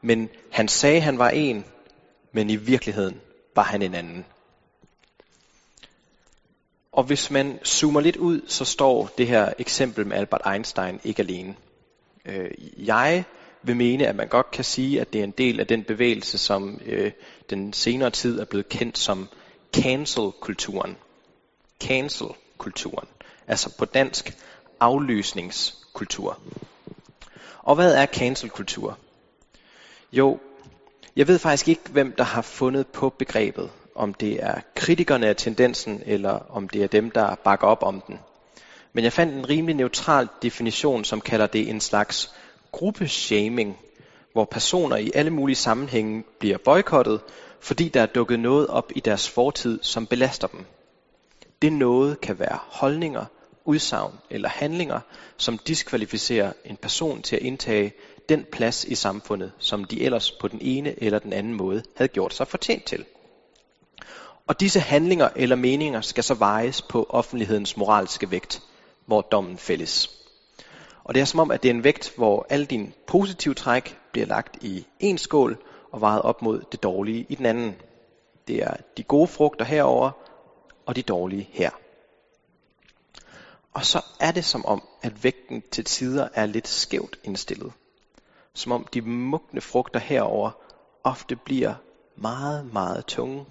Men 0.00 0.28
han 0.50 0.68
sagde, 0.68 0.96
at 0.96 1.02
han 1.02 1.18
var 1.18 1.30
en, 1.30 1.64
men 2.32 2.50
i 2.50 2.56
virkeligheden 2.56 3.20
var 3.54 3.62
han 3.62 3.82
en 3.82 3.94
anden. 3.94 4.24
Og 6.92 7.04
hvis 7.04 7.30
man 7.30 7.58
zoomer 7.64 8.00
lidt 8.00 8.16
ud, 8.16 8.40
så 8.46 8.64
står 8.64 9.10
det 9.18 9.26
her 9.26 9.52
eksempel 9.58 10.06
med 10.06 10.16
Albert 10.16 10.42
Einstein 10.52 11.00
ikke 11.04 11.22
alene. 11.22 11.54
Øh, 12.24 12.50
jeg 12.76 13.24
vil 13.62 13.76
mene, 13.76 14.06
at 14.06 14.16
man 14.16 14.28
godt 14.28 14.50
kan 14.50 14.64
sige, 14.64 15.00
at 15.00 15.12
det 15.12 15.18
er 15.18 15.24
en 15.24 15.30
del 15.30 15.60
af 15.60 15.66
den 15.66 15.84
bevægelse, 15.84 16.38
som 16.38 16.80
øh, 16.86 17.12
den 17.50 17.72
senere 17.72 18.10
tid 18.10 18.40
er 18.40 18.44
blevet 18.44 18.68
kendt 18.68 18.98
som 18.98 19.28
cancel-kulturen. 19.76 20.96
Cancel-kulturen. 21.84 23.08
Altså 23.46 23.76
på 23.78 23.84
dansk 23.84 24.36
aflysningskultur. 24.80 26.38
Og 27.58 27.74
hvad 27.74 27.94
er 27.94 28.06
cancel-kultur? 28.06 28.98
Jo, 30.12 30.38
jeg 31.16 31.28
ved 31.28 31.38
faktisk 31.38 31.68
ikke, 31.68 31.90
hvem 31.90 32.12
der 32.12 32.24
har 32.24 32.42
fundet 32.42 32.86
på 32.86 33.08
begrebet. 33.08 33.70
Om 33.94 34.14
det 34.14 34.44
er 34.44 34.60
kritikerne 34.74 35.26
af 35.26 35.36
tendensen, 35.36 36.02
eller 36.06 36.38
om 36.50 36.68
det 36.68 36.82
er 36.82 36.86
dem, 36.86 37.10
der 37.10 37.34
bakker 37.34 37.66
op 37.66 37.82
om 37.82 38.00
den. 38.06 38.18
Men 38.92 39.04
jeg 39.04 39.12
fandt 39.12 39.34
en 39.34 39.48
rimelig 39.48 39.76
neutral 39.76 40.28
definition, 40.42 41.04
som 41.04 41.20
kalder 41.20 41.46
det 41.46 41.68
en 41.70 41.80
slags 41.80 42.34
gruppeshaming, 42.72 43.78
hvor 44.32 44.44
personer 44.44 44.96
i 44.96 45.10
alle 45.14 45.30
mulige 45.30 45.56
sammenhænge 45.56 46.24
bliver 46.38 46.58
boykottet, 46.58 47.20
fordi 47.60 47.88
der 47.88 48.02
er 48.02 48.06
dukket 48.06 48.40
noget 48.40 48.66
op 48.66 48.92
i 48.96 49.00
deres 49.00 49.28
fortid, 49.28 49.78
som 49.82 50.06
belaster 50.06 50.46
dem. 50.46 50.64
Det 51.62 51.72
noget 51.72 52.20
kan 52.20 52.38
være 52.38 52.58
holdninger, 52.68 53.24
udsagn 53.64 54.12
eller 54.30 54.48
handlinger, 54.48 55.00
som 55.36 55.58
diskvalificerer 55.58 56.52
en 56.64 56.76
person 56.76 57.22
til 57.22 57.36
at 57.36 57.42
indtage 57.42 57.92
den 58.28 58.46
plads 58.52 58.84
i 58.84 58.94
samfundet, 58.94 59.52
som 59.58 59.84
de 59.84 60.02
ellers 60.02 60.32
på 60.32 60.48
den 60.48 60.58
ene 60.62 61.02
eller 61.02 61.18
den 61.18 61.32
anden 61.32 61.54
måde 61.54 61.82
havde 61.96 62.08
gjort 62.08 62.34
sig 62.34 62.46
fortjent 62.46 62.84
til. 62.84 63.04
Og 64.46 64.60
disse 64.60 64.80
handlinger 64.80 65.28
eller 65.36 65.56
meninger 65.56 66.00
skal 66.00 66.24
så 66.24 66.34
vejes 66.34 66.82
på 66.82 67.06
offentlighedens 67.08 67.76
moralske 67.76 68.30
vægt, 68.30 68.62
hvor 69.06 69.20
dommen 69.20 69.58
fælles. 69.58 70.10
Og 71.04 71.14
det 71.14 71.20
er 71.20 71.24
som 71.24 71.40
om, 71.40 71.50
at 71.50 71.62
det 71.62 71.68
er 71.70 71.74
en 71.74 71.84
vægt, 71.84 72.12
hvor 72.16 72.46
alle 72.50 72.66
dine 72.66 72.92
positive 73.06 73.54
træk 73.54 73.98
bliver 74.12 74.26
lagt 74.26 74.64
i 74.64 74.86
en 75.00 75.18
skål 75.18 75.62
og 75.92 76.00
vejet 76.00 76.22
op 76.22 76.42
mod 76.42 76.62
det 76.72 76.82
dårlige 76.82 77.26
i 77.28 77.34
den 77.34 77.46
anden. 77.46 77.74
Det 78.48 78.62
er 78.62 78.76
de 78.96 79.02
gode 79.02 79.26
frugter 79.26 79.64
herover 79.64 80.10
og 80.86 80.96
de 80.96 81.02
dårlige 81.02 81.48
her. 81.52 81.70
Og 83.74 83.86
så 83.86 84.00
er 84.20 84.32
det 84.32 84.44
som 84.44 84.66
om, 84.66 84.82
at 85.02 85.24
vægten 85.24 85.62
til 85.72 85.84
tider 85.84 86.28
er 86.34 86.46
lidt 86.46 86.68
skævt 86.68 87.18
indstillet. 87.24 87.72
Som 88.54 88.72
om 88.72 88.86
de 88.94 89.00
mugne 89.00 89.60
frugter 89.60 90.00
herover 90.00 90.50
ofte 91.04 91.36
bliver 91.36 91.74
meget, 92.16 92.72
meget 92.72 93.06
tunge. 93.06 93.46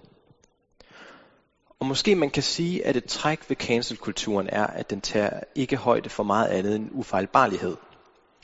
Og 1.81 1.88
måske 1.88 2.15
man 2.15 2.29
kan 2.29 2.43
sige, 2.43 2.85
at 2.85 2.95
et 2.95 3.05
træk 3.05 3.50
ved 3.50 3.55
cancelkulturen 3.55 4.50
er, 4.50 4.67
at 4.67 4.89
den 4.89 5.01
tager 5.01 5.39
ikke 5.55 5.75
højde 5.75 6.09
for 6.09 6.23
meget 6.23 6.47
andet 6.47 6.75
end 6.75 6.89
ufejlbarlighed. 6.91 7.77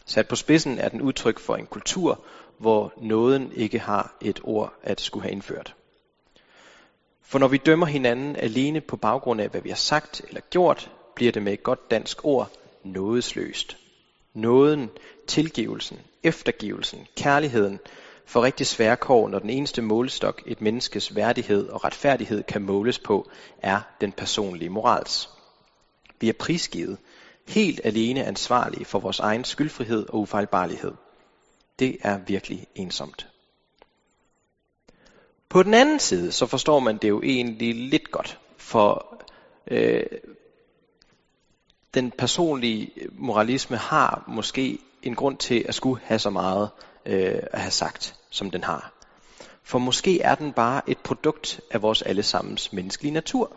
Sat 0.06 0.28
på 0.28 0.36
spidsen 0.36 0.80
er 0.80 0.90
den 0.90 1.02
udtryk 1.02 1.40
for 1.40 1.56
en 1.56 1.66
kultur, 1.66 2.24
hvor 2.60 2.94
nåden 3.02 3.52
ikke 3.52 3.80
har 3.80 4.18
et 4.22 4.40
ord 4.44 4.74
at 4.84 5.02
skulle 5.02 5.24
have 5.24 5.32
indført. 5.32 5.76
For 7.24 7.40
når 7.40 7.48
vi 7.48 7.58
dømmer 7.58 7.86
hinanden 7.86 8.36
alene 8.36 8.82
på 8.82 8.98
baggrund 8.98 9.42
af, 9.42 9.50
hvad 9.50 9.62
vi 9.62 9.70
har 9.70 9.76
sagt 9.76 10.22
eller 10.28 10.42
gjort, 10.50 10.92
bliver 11.16 11.32
det 11.32 11.44
med 11.44 11.54
et 11.54 11.64
godt 11.64 11.92
dansk 11.92 12.26
ord 12.26 12.52
nådesløst. 12.84 13.78
Nåden, 14.34 14.90
tilgivelsen, 15.28 16.00
eftergivelsen, 16.24 17.08
kærligheden 17.18 17.80
får 18.28 18.44
rigtig 18.44 18.68
svære 18.68 18.98
kår, 18.98 19.30
når 19.30 19.40
den 19.40 19.50
eneste 19.50 19.82
målestok, 19.82 20.42
et 20.46 20.62
menneskes 20.62 21.16
værdighed 21.16 21.70
og 21.70 21.84
retfærdighed 21.84 22.44
kan 22.44 22.62
måles 22.62 23.00
på, 23.00 23.30
er 23.62 23.82
den 24.02 24.12
personlige 24.12 24.70
morals. 24.70 25.30
Vi 26.20 26.30
er 26.30 26.34
prisgivet, 26.34 26.98
helt 27.48 27.82
alene 27.84 28.24
ansvarlige 28.24 28.86
for 28.86 29.00
vores 29.00 29.20
egen 29.20 29.44
skyldfrihed 29.44 30.10
og 30.10 30.20
ufejlbarlighed. 30.20 30.92
Det 31.80 31.98
er 32.02 32.18
virkelig 32.18 32.68
ensomt. 32.76 33.28
På 35.50 35.64
den 35.64 35.74
anden 35.74 36.00
side, 36.00 36.32
så 36.32 36.46
forstår 36.46 36.80
man 36.80 36.98
det 36.98 37.10
jo 37.10 37.22
egentlig 37.22 37.76
lidt 37.76 38.12
godt, 38.12 38.40
for 38.58 39.18
øh, 39.72 40.04
den 41.94 42.12
personlige 42.12 42.92
moralisme 43.12 43.78
har 43.78 44.24
måske 44.28 44.80
en 45.04 45.16
grund 45.16 45.38
til 45.38 45.66
at 45.68 45.76
skulle 45.76 46.02
have 46.04 46.20
så 46.20 46.30
meget 46.30 46.70
øh, 47.08 47.40
at 47.52 47.62
have 47.62 47.72
sagt, 47.72 48.16
som 48.30 48.52
den 48.52 48.64
har. 48.64 48.94
For 49.64 49.80
måske 49.80 50.22
er 50.22 50.36
den 50.36 50.54
bare 50.54 50.82
et 50.88 50.98
produkt 50.98 51.60
af 51.72 51.82
vores 51.82 52.02
allesammens 52.02 52.74
menneskelige 52.74 53.14
natur. 53.14 53.52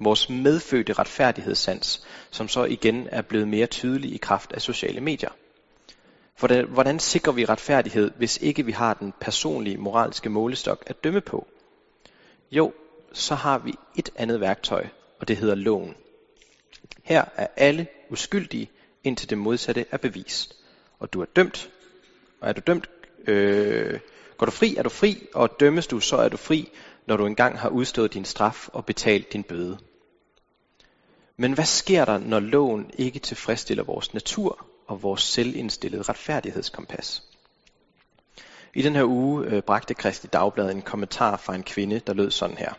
Vores 0.00 0.30
medfødte 0.30 0.92
retfærdighedssans, 0.92 2.06
som 2.30 2.48
så 2.48 2.64
igen 2.64 3.08
er 3.10 3.22
blevet 3.22 3.48
mere 3.48 3.66
tydelig 3.66 4.14
i 4.14 4.16
kraft 4.16 4.52
af 4.52 4.62
sociale 4.62 5.00
medier. 5.00 5.30
For 6.36 6.66
hvordan 6.66 6.98
sikrer 6.98 7.32
vi 7.32 7.44
retfærdighed, 7.44 8.10
hvis 8.16 8.36
ikke 8.36 8.64
vi 8.64 8.72
har 8.72 8.94
den 8.94 9.12
personlige 9.20 9.76
moralske 9.76 10.28
målestok 10.28 10.82
at 10.86 11.04
dømme 11.04 11.20
på? 11.20 11.46
Jo, 12.50 12.72
så 13.12 13.34
har 13.34 13.58
vi 13.58 13.74
et 13.96 14.10
andet 14.16 14.40
værktøj, 14.40 14.86
og 15.20 15.28
det 15.28 15.36
hedder 15.36 15.54
loven. 15.54 15.94
Her 17.02 17.24
er 17.36 17.46
alle 17.56 17.86
uskyldige, 18.10 18.70
indtil 19.04 19.30
det 19.30 19.38
modsatte 19.38 19.84
er 19.90 19.96
bevist. 19.96 20.56
Og 20.98 21.12
du 21.12 21.20
er 21.20 21.26
dømt, 21.36 21.70
og 22.44 22.50
er 22.50 22.52
du 22.52 22.60
dømt, 22.66 22.90
øh, 23.26 24.00
går 24.36 24.46
du 24.46 24.52
fri, 24.52 24.76
er 24.76 24.82
du 24.82 24.88
fri, 24.88 25.26
og 25.34 25.60
dømmes 25.60 25.86
du, 25.86 26.00
så 26.00 26.16
er 26.16 26.28
du 26.28 26.36
fri, 26.36 26.70
når 27.06 27.16
du 27.16 27.26
engang 27.26 27.58
har 27.58 27.68
udstået 27.68 28.14
din 28.14 28.24
straf 28.24 28.68
og 28.68 28.86
betalt 28.86 29.32
din 29.32 29.42
bøde. 29.42 29.78
Men 31.36 31.52
hvad 31.52 31.64
sker 31.64 32.04
der, 32.04 32.18
når 32.18 32.40
loven 32.40 32.90
ikke 32.98 33.18
tilfredsstiller 33.18 33.84
vores 33.84 34.14
natur 34.14 34.66
og 34.86 35.02
vores 35.02 35.22
selvindstillede 35.22 36.02
retfærdighedskompas? 36.02 37.22
I 38.74 38.82
den 38.82 38.96
her 38.96 39.04
uge 39.04 39.46
øh, 39.46 39.62
bragte 39.62 39.94
Kristi 39.94 40.26
Dagblad 40.26 40.70
en 40.70 40.82
kommentar 40.82 41.36
fra 41.36 41.54
en 41.54 41.62
kvinde, 41.62 42.00
der 42.06 42.14
lød 42.14 42.30
sådan 42.30 42.56
her. 42.56 42.72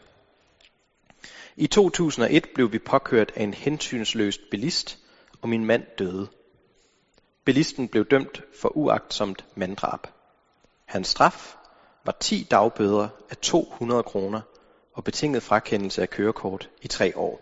I 1.56 1.68
2001 1.68 2.50
blev 2.56 2.72
vi 2.72 2.80
påkørt 2.80 3.32
af 3.36 3.44
en 3.44 3.54
hensynsløst 3.54 4.42
bilist, 4.52 5.00
og 5.42 5.50
min 5.50 5.66
mand 5.66 5.84
døde. 6.00 6.28
Bilisten 7.46 7.88
blev 7.88 8.06
dømt 8.06 8.44
for 8.62 8.78
uagtsomt 8.78 9.46
manddrab. 9.56 10.08
Hans 10.86 11.08
straf 11.08 11.56
var 12.04 12.18
10 12.20 12.48
dagbøder 12.52 13.08
af 13.30 13.38
200 13.38 14.04
kroner 14.04 14.42
og 14.94 15.04
betinget 15.04 15.44
frakendelse 15.44 16.02
af 16.02 16.10
kørekort 16.10 16.70
i 16.82 16.88
tre 16.88 17.18
år. 17.18 17.42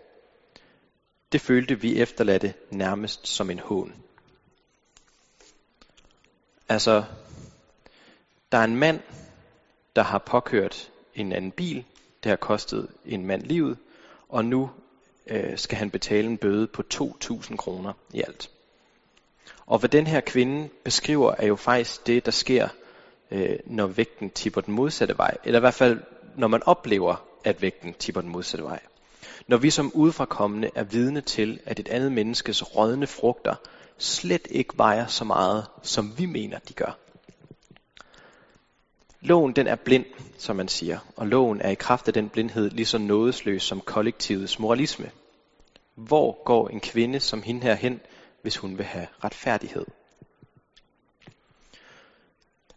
Det 1.32 1.40
følte 1.40 1.80
vi 1.80 2.00
efterladte 2.00 2.54
nærmest 2.70 3.26
som 3.26 3.50
en 3.50 3.58
hån. 3.58 3.94
Altså, 6.68 7.04
der 8.52 8.58
er 8.58 8.64
en 8.64 8.76
mand, 8.76 9.00
der 9.96 10.02
har 10.02 10.18
påkørt 10.18 10.90
en 11.14 11.32
anden 11.32 11.50
bil. 11.50 11.84
Det 12.22 12.30
har 12.30 12.36
kostet 12.36 12.88
en 13.04 13.26
mand 13.26 13.42
livet 13.42 13.78
og 14.28 14.44
nu 14.44 14.70
øh, 15.26 15.58
skal 15.58 15.78
han 15.78 15.90
betale 15.90 16.28
en 16.28 16.38
bøde 16.38 16.66
på 16.66 16.82
2.000 16.94 17.56
kroner 17.56 17.92
i 18.12 18.22
alt. 18.22 18.50
Og 19.66 19.78
hvad 19.78 19.88
den 19.88 20.06
her 20.06 20.20
kvinde 20.20 20.68
beskriver, 20.84 21.34
er 21.38 21.46
jo 21.46 21.56
faktisk 21.56 22.06
det, 22.06 22.24
der 22.24 22.30
sker, 22.30 22.68
øh, 23.30 23.58
når 23.66 23.86
vægten 23.86 24.30
tipper 24.30 24.60
den 24.60 24.74
modsatte 24.74 25.18
vej. 25.18 25.36
Eller 25.44 25.58
i 25.58 25.60
hvert 25.60 25.74
fald, 25.74 26.00
når 26.36 26.48
man 26.48 26.62
oplever, 26.66 27.24
at 27.44 27.62
vægten 27.62 27.94
tipper 27.94 28.20
den 28.20 28.30
modsatte 28.30 28.64
vej. 28.64 28.80
Når 29.46 29.56
vi 29.56 29.70
som 29.70 29.92
udefrakommende 29.94 30.70
er 30.74 30.84
vidne 30.84 31.20
til, 31.20 31.60
at 31.66 31.80
et 31.80 31.88
andet 31.88 32.12
menneskes 32.12 32.76
rådne 32.76 33.06
frugter 33.06 33.54
slet 33.98 34.48
ikke 34.50 34.74
vejer 34.76 35.06
så 35.06 35.24
meget, 35.24 35.66
som 35.82 36.18
vi 36.18 36.26
mener, 36.26 36.58
de 36.58 36.72
gør. 36.72 36.98
Loven 39.20 39.52
den 39.52 39.66
er 39.66 39.76
blind, 39.76 40.04
som 40.38 40.56
man 40.56 40.68
siger, 40.68 40.98
og 41.16 41.26
loven 41.26 41.60
er 41.60 41.70
i 41.70 41.74
kraft 41.74 42.08
af 42.08 42.14
den 42.14 42.28
blindhed 42.28 42.70
lige 42.70 42.86
så 42.86 42.98
nådesløs 42.98 43.62
som 43.62 43.80
kollektivets 43.80 44.58
moralisme. 44.58 45.10
Hvor 45.94 46.44
går 46.44 46.68
en 46.68 46.80
kvinde 46.80 47.20
som 47.20 47.42
hende 47.42 47.60
her 47.60 47.74
hen, 47.74 48.00
hvis 48.44 48.56
hun 48.56 48.78
vil 48.78 48.86
have 48.86 49.06
retfærdighed? 49.24 49.84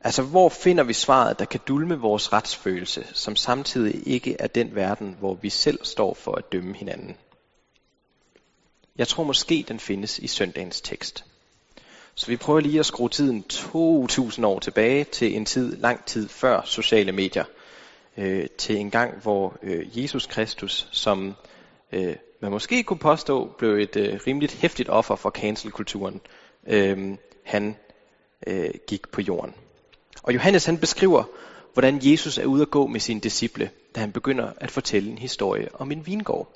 Altså, 0.01 0.21
hvor 0.21 0.49
finder 0.49 0.83
vi 0.83 0.93
svaret, 0.93 1.39
der 1.39 1.45
kan 1.45 1.59
dulme 1.67 1.99
vores 1.99 2.33
retsfølelse, 2.33 3.07
som 3.13 3.35
samtidig 3.35 4.07
ikke 4.07 4.35
er 4.39 4.47
den 4.47 4.75
verden, 4.75 5.15
hvor 5.19 5.33
vi 5.33 5.49
selv 5.49 5.79
står 5.83 6.13
for 6.13 6.35
at 6.35 6.51
dømme 6.51 6.75
hinanden? 6.75 7.17
Jeg 8.97 9.07
tror 9.07 9.23
måske, 9.23 9.65
den 9.67 9.79
findes 9.79 10.19
i 10.19 10.27
søndagens 10.27 10.81
tekst. 10.81 11.25
Så 12.15 12.27
vi 12.27 12.37
prøver 12.37 12.59
lige 12.59 12.79
at 12.79 12.85
skrue 12.85 13.09
tiden 13.09 13.43
2000 13.43 14.45
år 14.45 14.59
tilbage 14.59 15.03
til 15.03 15.35
en 15.35 15.45
tid, 15.45 15.77
lang 15.77 16.05
tid 16.05 16.29
før 16.29 16.61
sociale 16.65 17.11
medier. 17.11 17.45
Øh, 18.17 18.47
til 18.57 18.77
en 18.77 18.91
gang, 18.91 19.21
hvor 19.21 19.57
øh, 19.63 20.01
Jesus 20.01 20.25
Kristus, 20.25 20.87
som 20.91 21.35
øh, 21.91 22.15
man 22.39 22.51
måske 22.51 22.83
kunne 22.83 22.99
påstå, 22.99 23.45
blev 23.57 23.77
et 23.77 23.95
øh, 23.95 24.19
rimeligt 24.27 24.53
hæftigt 24.53 24.89
offer 24.89 25.15
for 25.15 25.29
cancelkulturen, 25.29 26.21
øh, 26.67 27.17
han 27.43 27.75
øh, 28.47 28.69
gik 28.87 29.11
på 29.11 29.21
jorden. 29.21 29.53
Og 30.23 30.33
Johannes 30.33 30.65
han 30.65 30.77
beskriver, 30.77 31.23
hvordan 31.73 31.99
Jesus 32.01 32.37
er 32.37 32.45
ude 32.45 32.61
at 32.61 32.71
gå 32.71 32.87
med 32.87 32.99
sine 32.99 33.19
disciple, 33.19 33.71
da 33.95 33.99
han 33.99 34.11
begynder 34.11 34.51
at 34.57 34.71
fortælle 34.71 35.11
en 35.11 35.17
historie 35.17 35.67
om 35.73 35.91
en 35.91 36.05
vingård. 36.05 36.53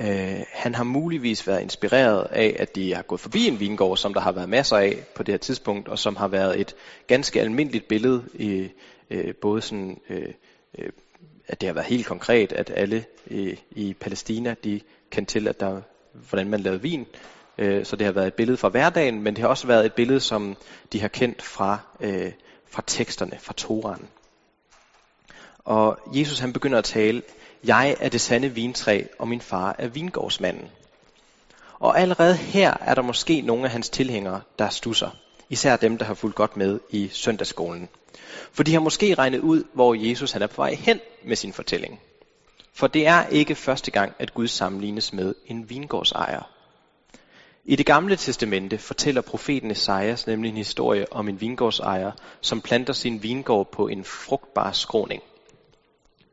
Øh, 0.00 0.40
han 0.52 0.74
har 0.74 0.84
muligvis 0.84 1.46
været 1.46 1.62
inspireret 1.62 2.26
af, 2.30 2.56
at 2.58 2.74
de 2.74 2.94
har 2.94 3.02
gået 3.02 3.20
forbi 3.20 3.48
en 3.48 3.60
vingård, 3.60 3.96
som 3.96 4.14
der 4.14 4.20
har 4.20 4.32
været 4.32 4.48
masser 4.48 4.76
af 4.76 5.04
på 5.14 5.22
det 5.22 5.32
her 5.32 5.38
tidspunkt, 5.38 5.88
og 5.88 5.98
som 5.98 6.16
har 6.16 6.28
været 6.28 6.60
et 6.60 6.76
ganske 7.06 7.40
almindeligt 7.40 7.88
billede 7.88 8.24
i 8.34 8.68
øh, 9.10 9.34
både 9.34 9.62
sådan, 9.62 10.00
øh, 10.10 10.32
øh, 10.78 10.90
at 11.48 11.60
det 11.60 11.66
har 11.66 11.74
været 11.74 11.86
helt 11.86 12.06
konkret, 12.06 12.52
at 12.52 12.72
alle 12.76 13.04
i, 13.26 13.58
i 13.70 13.94
Palæstina, 13.94 14.54
de 14.64 14.80
kendte 15.10 15.32
til, 15.32 15.48
at 15.48 15.60
der, 15.60 15.80
hvordan 16.12 16.48
man 16.48 16.60
lavede 16.60 16.82
vin. 16.82 17.06
Øh, 17.58 17.84
så 17.84 17.96
det 17.96 18.04
har 18.04 18.12
været 18.12 18.26
et 18.26 18.34
billede 18.34 18.56
fra 18.56 18.68
hverdagen, 18.68 19.22
men 19.22 19.36
det 19.36 19.42
har 19.42 19.48
også 19.48 19.66
været 19.66 19.86
et 19.86 19.92
billede, 19.92 20.20
som 20.20 20.56
de 20.92 21.00
har 21.00 21.08
kendt 21.08 21.42
fra, 21.42 21.78
øh, 22.00 22.32
fra 22.70 22.82
teksterne, 22.86 23.38
fra 23.40 23.54
Toran. 23.56 24.08
Og 25.58 25.98
Jesus 26.14 26.38
han 26.38 26.52
begynder 26.52 26.78
at 26.78 26.84
tale 26.84 27.22
jeg 27.64 27.96
er 28.00 28.08
det 28.08 28.20
sande 28.20 28.48
vintræ, 28.48 29.02
og 29.18 29.28
min 29.28 29.40
far 29.40 29.76
er 29.78 29.88
vingårdsmanden. 29.88 30.68
Og 31.78 32.00
allerede 32.00 32.36
her 32.36 32.74
er 32.80 32.94
der 32.94 33.02
måske 33.02 33.40
nogle 33.40 33.64
af 33.64 33.70
hans 33.70 33.88
tilhængere, 33.88 34.40
der 34.58 34.68
stusser. 34.68 35.10
Især 35.50 35.76
dem, 35.76 35.98
der 35.98 36.04
har 36.04 36.14
fulgt 36.14 36.36
godt 36.36 36.56
med 36.56 36.80
i 36.90 37.08
søndagsskolen. 37.12 37.88
For 38.52 38.62
de 38.62 38.72
har 38.72 38.80
måske 38.80 39.14
regnet 39.14 39.40
ud, 39.40 39.64
hvor 39.72 39.94
Jesus 39.94 40.32
han 40.32 40.42
er 40.42 40.46
på 40.46 40.62
vej 40.62 40.74
hen 40.74 41.00
med 41.24 41.36
sin 41.36 41.52
fortælling. 41.52 42.00
For 42.72 42.86
det 42.86 43.06
er 43.06 43.26
ikke 43.26 43.54
første 43.54 43.90
gang, 43.90 44.12
at 44.18 44.34
Gud 44.34 44.48
sammenlignes 44.48 45.12
med 45.12 45.34
en 45.46 45.70
vingårdsejer. 45.70 46.42
I 47.64 47.76
det 47.76 47.86
gamle 47.86 48.16
testamente 48.16 48.78
fortæller 48.78 49.20
profeten 49.20 49.70
Esajas 49.70 50.26
nemlig 50.26 50.48
en 50.48 50.56
historie 50.56 51.12
om 51.12 51.28
en 51.28 51.40
vingårdsejer, 51.40 52.12
som 52.40 52.60
planter 52.60 52.92
sin 52.92 53.22
vingård 53.22 53.70
på 53.72 53.88
en 53.88 54.04
frugtbar 54.04 54.72
skråning. 54.72 55.22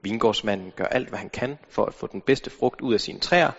Vingårdsmanden 0.02 0.72
gør 0.76 0.86
alt, 0.86 1.10
hvad 1.10 1.20
han 1.20 1.30
kan 1.30 1.58
for 1.70 1.86
at 1.86 1.94
få 1.94 2.08
den 2.08 2.22
bedste 2.22 2.50
frugt 2.50 2.82
ud 2.82 2.94
af 2.94 3.02
sine 3.02 3.20
træer. 3.20 3.52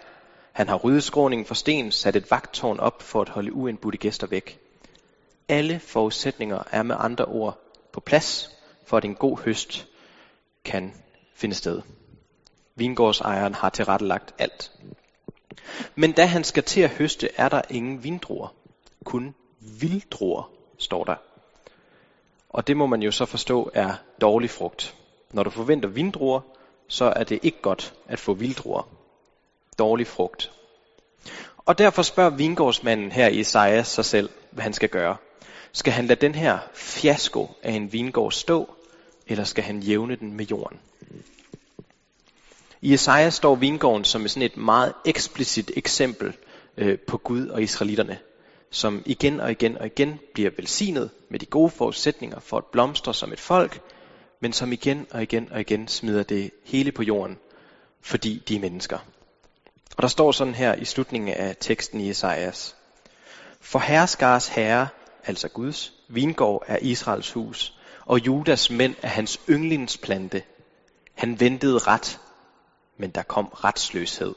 Han 0.53 0.69
har 0.69 0.77
ryddet 0.77 1.05
skråningen 1.05 1.47
for 1.47 1.55
sten, 1.55 1.93
sat 1.93 2.17
et 2.17 2.31
vagtårn 2.31 2.81
op 2.81 3.03
for 3.03 3.21
at 3.21 3.29
holde 3.29 3.53
uindbudte 3.53 3.99
gæster 3.99 4.27
væk. 4.27 4.66
Alle 5.49 5.81
forudsætninger 5.81 6.63
er 6.71 6.83
med 6.83 6.97
andre 6.99 7.25
ord 7.25 7.59
på 7.93 8.01
plads, 8.01 8.51
for 8.87 8.97
at 8.97 9.05
en 9.05 9.15
god 9.15 9.39
høst 9.45 9.87
kan 10.65 10.95
finde 11.35 11.55
sted. 11.55 11.83
Vingårdsejeren 12.75 13.55
har 13.55 13.71
tilrettelagt 13.71 14.35
alt. 14.39 14.73
Men 15.95 16.13
da 16.13 16.27
han 16.27 16.45
skal 16.45 16.63
til 16.63 16.81
at 16.81 16.91
høste, 16.91 17.29
er 17.37 17.49
der 17.49 17.63
ingen 17.71 18.05
vindruer. 18.05 18.55
Kun 19.05 19.35
vilddruer, 19.61 20.51
står 20.79 21.05
der. 21.05 21.17
Og 22.49 22.67
det 22.67 22.77
må 22.77 22.87
man 22.87 23.03
jo 23.03 23.11
så 23.11 23.25
forstå 23.25 23.71
er 23.75 23.95
dårlig 24.21 24.51
frugt. 24.51 24.95
Når 25.33 25.43
du 25.43 25.51
forventer 25.51 25.89
vindruer, 25.89 26.41
så 26.89 27.05
er 27.17 27.25
det 27.25 27.39
ikke 27.43 27.63
godt 27.63 27.95
at 28.09 28.19
få 28.19 28.35
vilddruer. 28.35 28.89
Dårlig 29.79 30.07
frugt. 30.07 30.53
Og 31.57 31.79
derfor 31.79 32.03
spørger 32.03 32.31
vingårdsmanden 32.31 33.13
her 33.13 33.29
i 33.29 33.39
Isaiah 33.39 33.85
sig 33.85 34.05
selv, 34.05 34.31
hvad 34.51 34.63
han 34.63 34.73
skal 34.73 34.89
gøre. 34.89 35.17
Skal 35.73 35.93
han 35.93 36.07
lade 36.07 36.21
den 36.21 36.35
her 36.35 36.59
fiasko 36.75 37.49
af 37.63 37.73
en 37.73 37.93
vingård 37.93 38.33
stå, 38.33 38.75
eller 39.27 39.45
skal 39.45 39.65
han 39.65 39.81
jævne 39.81 40.17
den 40.17 40.33
med 40.33 40.45
jorden? 40.45 40.79
I 42.81 42.95
Esajas 42.95 43.35
står 43.35 43.55
vingården 43.55 44.05
som 44.05 44.29
sådan 44.29 44.43
et 44.43 44.57
meget 44.57 44.93
eksplicit 45.05 45.71
eksempel 45.77 46.37
øh, 46.77 46.99
på 46.99 47.19
Gud 47.19 47.49
og 47.49 47.63
israelitterne, 47.63 48.19
som 48.71 49.03
igen 49.07 49.41
og 49.41 49.51
igen 49.51 49.79
og 49.79 49.87
igen 49.87 50.19
bliver 50.35 50.51
velsignet 50.57 51.11
med 51.29 51.39
de 51.39 51.47
gode 51.47 51.71
forudsætninger 51.71 52.41
for 52.41 52.57
at 52.57 52.65
blomstre 52.65 53.15
som 53.15 53.33
et 53.33 53.41
folk, 53.41 53.81
men 54.41 54.53
som 54.53 54.73
igen 54.73 55.07
og 55.11 55.23
igen 55.23 55.49
og 55.53 55.61
igen 55.61 55.89
smider 55.89 56.23
det 56.23 56.51
hele 56.65 56.93
på 56.93 57.03
jorden, 57.03 57.39
fordi 58.01 58.43
de 58.49 58.57
er 58.57 58.61
mennesker. 58.61 58.99
Og 59.97 60.03
der 60.03 60.09
står 60.09 60.33
sådan 60.33 60.55
her 60.55 60.75
i 60.75 60.85
slutningen 60.85 61.35
af 61.35 61.57
teksten 61.61 62.01
i 62.01 62.11
Esajas. 62.11 62.77
For 63.61 63.79
herskars 63.79 64.49
herre, 64.49 64.89
altså 65.27 65.49
Guds, 65.49 65.93
vingård 66.09 66.65
er 66.67 66.77
Israels 66.77 67.33
hus, 67.33 67.79
og 68.05 68.27
Judas 68.27 68.71
mænd 68.71 68.95
er 69.03 69.09
hans 69.09 69.41
yndlingsplante. 69.49 70.43
Han 71.15 71.41
ventede 71.41 71.79
ret, 71.79 72.21
men 72.99 73.11
der 73.11 73.23
kom 73.23 73.47
retsløshed. 73.47 74.35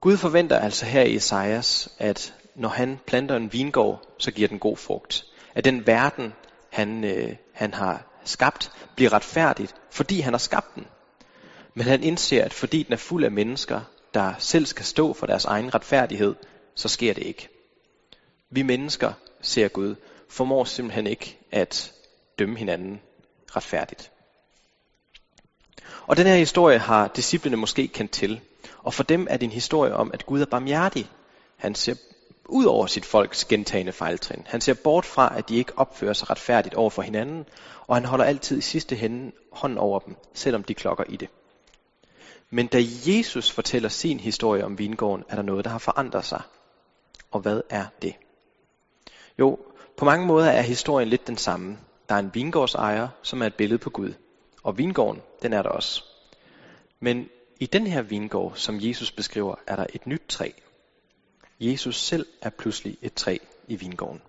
Gud 0.00 0.16
forventer 0.16 0.58
altså 0.58 0.86
her 0.86 1.02
i 1.02 1.14
Esajas, 1.14 1.88
at 1.98 2.34
når 2.54 2.68
han 2.68 3.00
planter 3.06 3.36
en 3.36 3.52
vingård, 3.52 4.02
så 4.18 4.30
giver 4.30 4.48
den 4.48 4.58
god 4.58 4.76
frugt. 4.76 5.24
At 5.54 5.64
den 5.64 5.86
verden, 5.86 6.32
han, 6.70 7.04
øh, 7.04 7.36
han 7.52 7.74
har 7.74 8.20
skabt, 8.24 8.72
bliver 8.96 9.12
retfærdigt, 9.12 9.74
fordi 9.90 10.20
han 10.20 10.32
har 10.32 10.38
skabt 10.38 10.74
den. 10.74 10.86
Men 11.74 11.86
han 11.86 12.02
indser, 12.02 12.44
at 12.44 12.52
fordi 12.52 12.82
den 12.82 12.92
er 12.92 12.96
fuld 12.96 13.24
af 13.24 13.30
mennesker, 13.30 13.80
der 14.14 14.34
selv 14.38 14.66
skal 14.66 14.84
stå 14.84 15.12
for 15.12 15.26
deres 15.26 15.44
egen 15.44 15.74
retfærdighed, 15.74 16.34
så 16.74 16.88
sker 16.88 17.14
det 17.14 17.22
ikke. 17.22 17.48
Vi 18.54 18.62
mennesker, 18.62 19.12
ser 19.40 19.68
Gud, 19.68 19.94
formår 20.28 20.64
simpelthen 20.64 21.06
ikke 21.06 21.38
at 21.50 21.92
dømme 22.38 22.58
hinanden 22.58 23.00
retfærdigt. 23.56 24.10
Og 26.06 26.16
den 26.16 26.26
her 26.26 26.34
historie 26.34 26.78
har 26.78 27.08
disciplene 27.08 27.56
måske 27.56 27.88
kendt 27.88 28.10
til. 28.10 28.40
Og 28.82 28.94
for 28.94 29.02
dem 29.02 29.26
er 29.30 29.36
det 29.36 29.46
en 29.46 29.52
historie 29.52 29.94
om, 29.94 30.10
at 30.14 30.26
Gud 30.26 30.40
er 30.40 30.46
barmhjertig. 30.46 31.10
Han 31.56 31.74
ser 31.74 31.94
ud 32.44 32.64
over 32.64 32.86
sit 32.86 33.04
folks 33.04 33.44
gentagende 33.44 33.92
fejltrin. 33.92 34.42
Han 34.46 34.60
ser 34.60 34.74
bort 34.74 35.04
fra, 35.04 35.38
at 35.38 35.48
de 35.48 35.56
ikke 35.56 35.78
opfører 35.78 36.12
sig 36.12 36.30
retfærdigt 36.30 36.74
over 36.74 36.90
for 36.90 37.02
hinanden, 37.02 37.44
og 37.86 37.96
han 37.96 38.04
holder 38.04 38.24
altid 38.24 38.58
i 38.58 38.60
sidste 38.60 38.96
hende 38.96 39.32
hånden 39.52 39.78
over 39.78 39.98
dem, 39.98 40.16
selvom 40.34 40.64
de 40.64 40.74
klokker 40.74 41.04
i 41.08 41.16
det. 41.16 41.28
Men 42.50 42.66
da 42.66 42.78
Jesus 43.06 43.50
fortæller 43.50 43.88
sin 43.88 44.20
historie 44.20 44.64
om 44.64 44.78
vingården, 44.78 45.24
er 45.28 45.36
der 45.36 45.42
noget, 45.42 45.64
der 45.64 45.70
har 45.70 45.78
forandret 45.78 46.24
sig. 46.24 46.42
Og 47.30 47.40
hvad 47.40 47.60
er 47.70 47.86
det? 48.02 48.14
Jo, 49.38 49.58
på 49.96 50.04
mange 50.04 50.26
måder 50.26 50.50
er 50.50 50.62
historien 50.62 51.08
lidt 51.08 51.26
den 51.26 51.36
samme. 51.36 51.78
Der 52.08 52.14
er 52.14 52.18
en 52.18 52.34
vingårdsejer, 52.34 53.08
som 53.22 53.42
er 53.42 53.46
et 53.46 53.54
billede 53.54 53.78
på 53.78 53.90
Gud. 53.90 54.14
Og 54.62 54.78
vingården, 54.78 55.22
den 55.42 55.52
er 55.52 55.62
der 55.62 55.70
også. 55.70 56.04
Men 57.00 57.28
i 57.60 57.66
den 57.66 57.86
her 57.86 58.02
vingård, 58.02 58.52
som 58.56 58.78
Jesus 58.80 59.12
beskriver, 59.12 59.54
er 59.66 59.76
der 59.76 59.86
et 59.94 60.06
nyt 60.06 60.22
træ. 60.28 60.50
Jesus 61.60 62.00
selv 62.00 62.26
er 62.42 62.50
pludselig 62.50 62.96
et 63.02 63.14
træ 63.14 63.38
i 63.68 63.76
vingården. 63.76 64.22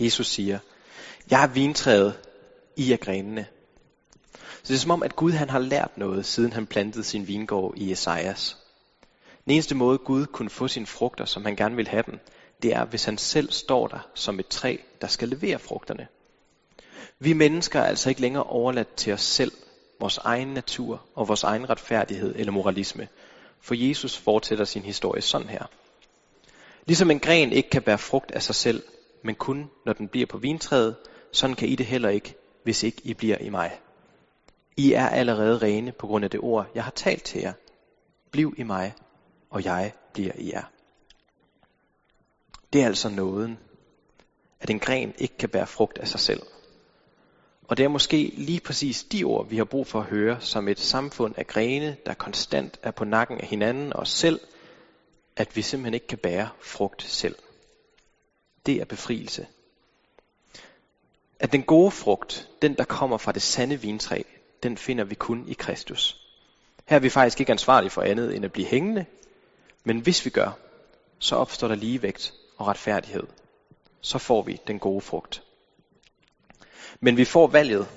Jesus 0.00 0.26
siger, 0.26 0.58
jeg 1.30 1.42
er 1.42 1.46
vintræet, 1.46 2.14
I 2.76 2.92
er 2.92 2.96
grenene. 2.96 3.46
Så 4.34 4.68
det 4.68 4.74
er 4.74 4.78
som 4.78 4.90
om, 4.90 5.02
at 5.02 5.16
Gud 5.16 5.32
han 5.32 5.50
har 5.50 5.58
lært 5.58 5.98
noget, 5.98 6.26
siden 6.26 6.52
han 6.52 6.66
plantede 6.66 7.04
sin 7.04 7.28
vingård 7.28 7.74
i 7.76 7.92
Esajas. 7.92 8.56
Den 9.44 9.52
eneste 9.52 9.74
måde, 9.74 9.98
Gud 9.98 10.26
kunne 10.26 10.50
få 10.50 10.68
sine 10.68 10.86
frugter, 10.86 11.24
som 11.24 11.44
han 11.44 11.56
gerne 11.56 11.76
vil 11.76 11.88
have 11.88 12.02
dem, 12.06 12.18
det 12.62 12.74
er, 12.74 12.84
hvis 12.84 13.04
han 13.04 13.18
selv 13.18 13.52
står 13.52 13.86
der 13.86 14.08
som 14.14 14.40
et 14.40 14.48
træ, 14.48 14.76
der 15.00 15.06
skal 15.06 15.28
levere 15.28 15.58
frugterne. 15.58 16.06
Vi 17.18 17.32
mennesker 17.32 17.80
er 17.80 17.84
altså 17.84 18.08
ikke 18.08 18.20
længere 18.20 18.44
overladt 18.44 18.94
til 18.94 19.12
os 19.12 19.22
selv, 19.22 19.52
vores 20.00 20.18
egen 20.18 20.48
natur 20.48 21.02
og 21.14 21.28
vores 21.28 21.42
egen 21.42 21.70
retfærdighed 21.70 22.34
eller 22.36 22.52
moralisme. 22.52 23.08
For 23.60 23.74
Jesus 23.74 24.16
fortsætter 24.16 24.64
sin 24.64 24.82
historie 24.82 25.22
sådan 25.22 25.48
her. 25.48 25.66
Ligesom 26.86 27.10
en 27.10 27.20
gren 27.20 27.52
ikke 27.52 27.70
kan 27.70 27.82
bære 27.82 27.98
frugt 27.98 28.30
af 28.30 28.42
sig 28.42 28.54
selv, 28.54 28.82
men 29.22 29.34
kun 29.34 29.70
når 29.86 29.92
den 29.92 30.08
bliver 30.08 30.26
på 30.26 30.38
vintræet, 30.38 30.96
sådan 31.32 31.56
kan 31.56 31.68
I 31.68 31.74
det 31.74 31.86
heller 31.86 32.08
ikke, 32.08 32.34
hvis 32.62 32.82
ikke 32.82 33.00
I 33.04 33.14
bliver 33.14 33.38
i 33.38 33.48
mig. 33.48 33.80
I 34.76 34.92
er 34.92 35.08
allerede 35.08 35.58
rene 35.58 35.92
på 35.92 36.06
grund 36.06 36.24
af 36.24 36.30
det 36.30 36.40
ord, 36.40 36.66
jeg 36.74 36.84
har 36.84 36.90
talt 36.90 37.24
til 37.24 37.40
jer. 37.40 37.52
Bliv 38.30 38.54
i 38.56 38.62
mig, 38.62 38.94
og 39.50 39.64
jeg 39.64 39.92
bliver 40.12 40.32
i 40.38 40.52
jer. 40.52 40.62
Det 42.72 42.82
er 42.82 42.86
altså 42.86 43.08
nåden, 43.08 43.58
at 44.60 44.70
en 44.70 44.80
gren 44.80 45.14
ikke 45.18 45.36
kan 45.38 45.48
bære 45.48 45.66
frugt 45.66 45.98
af 45.98 46.08
sig 46.08 46.20
selv. 46.20 46.42
Og 47.68 47.76
det 47.76 47.84
er 47.84 47.88
måske 47.88 48.32
lige 48.36 48.60
præcis 48.60 49.04
de 49.04 49.24
ord, 49.24 49.48
vi 49.48 49.56
har 49.56 49.64
brug 49.64 49.86
for 49.86 50.00
at 50.00 50.06
høre 50.06 50.40
som 50.40 50.68
et 50.68 50.80
samfund 50.80 51.34
af 51.38 51.46
grene, 51.46 51.96
der 52.06 52.14
konstant 52.14 52.78
er 52.82 52.90
på 52.90 53.04
nakken 53.04 53.40
af 53.40 53.46
hinanden 53.46 53.92
og 53.92 54.00
os 54.00 54.08
selv, 54.08 54.40
at 55.36 55.56
vi 55.56 55.62
simpelthen 55.62 55.94
ikke 55.94 56.06
kan 56.06 56.18
bære 56.18 56.48
frugt 56.60 57.02
selv. 57.02 57.36
Det 58.66 58.80
er 58.80 58.84
befrielse. 58.84 59.46
At 61.40 61.52
den 61.52 61.62
gode 61.62 61.90
frugt, 61.90 62.48
den 62.62 62.74
der 62.74 62.84
kommer 62.84 63.18
fra 63.18 63.32
det 63.32 63.42
sande 63.42 63.80
vintræ, 63.80 64.22
den 64.62 64.76
finder 64.76 65.04
vi 65.04 65.14
kun 65.14 65.48
i 65.48 65.54
Kristus. 65.54 66.26
Her 66.88 66.96
er 66.96 67.00
vi 67.00 67.08
faktisk 67.08 67.40
ikke 67.40 67.52
ansvarlige 67.52 67.90
for 67.90 68.02
andet 68.02 68.36
end 68.36 68.44
at 68.44 68.52
blive 68.52 68.66
hængende, 68.66 69.06
men 69.84 70.00
hvis 70.00 70.24
vi 70.24 70.30
gør, 70.30 70.58
så 71.18 71.36
opstår 71.36 71.68
der 71.68 71.74
ligevægt 71.74 72.34
og 72.56 72.66
retfærdighed. 72.66 73.26
Så 74.00 74.18
får 74.18 74.42
vi 74.42 74.60
den 74.66 74.78
gode 74.78 75.00
frugt. 75.00 75.42
Men 77.00 77.16
vi 77.16 77.24
får 77.24 77.46
valget. 77.46 77.88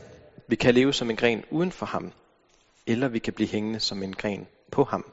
Vi 0.48 0.56
kan 0.56 0.74
leve 0.74 0.94
som 0.94 1.10
en 1.10 1.16
gren 1.16 1.44
uden 1.52 1.72
for 1.72 1.86
ham, 1.86 2.12
eller 2.88 3.08
vi 3.08 3.20
kan 3.20 3.34
blive 3.34 3.50
hængende 3.50 3.80
som 3.80 4.04
en 4.04 4.14
gren 4.14 4.48
på 4.72 4.84
ham. 4.84 5.12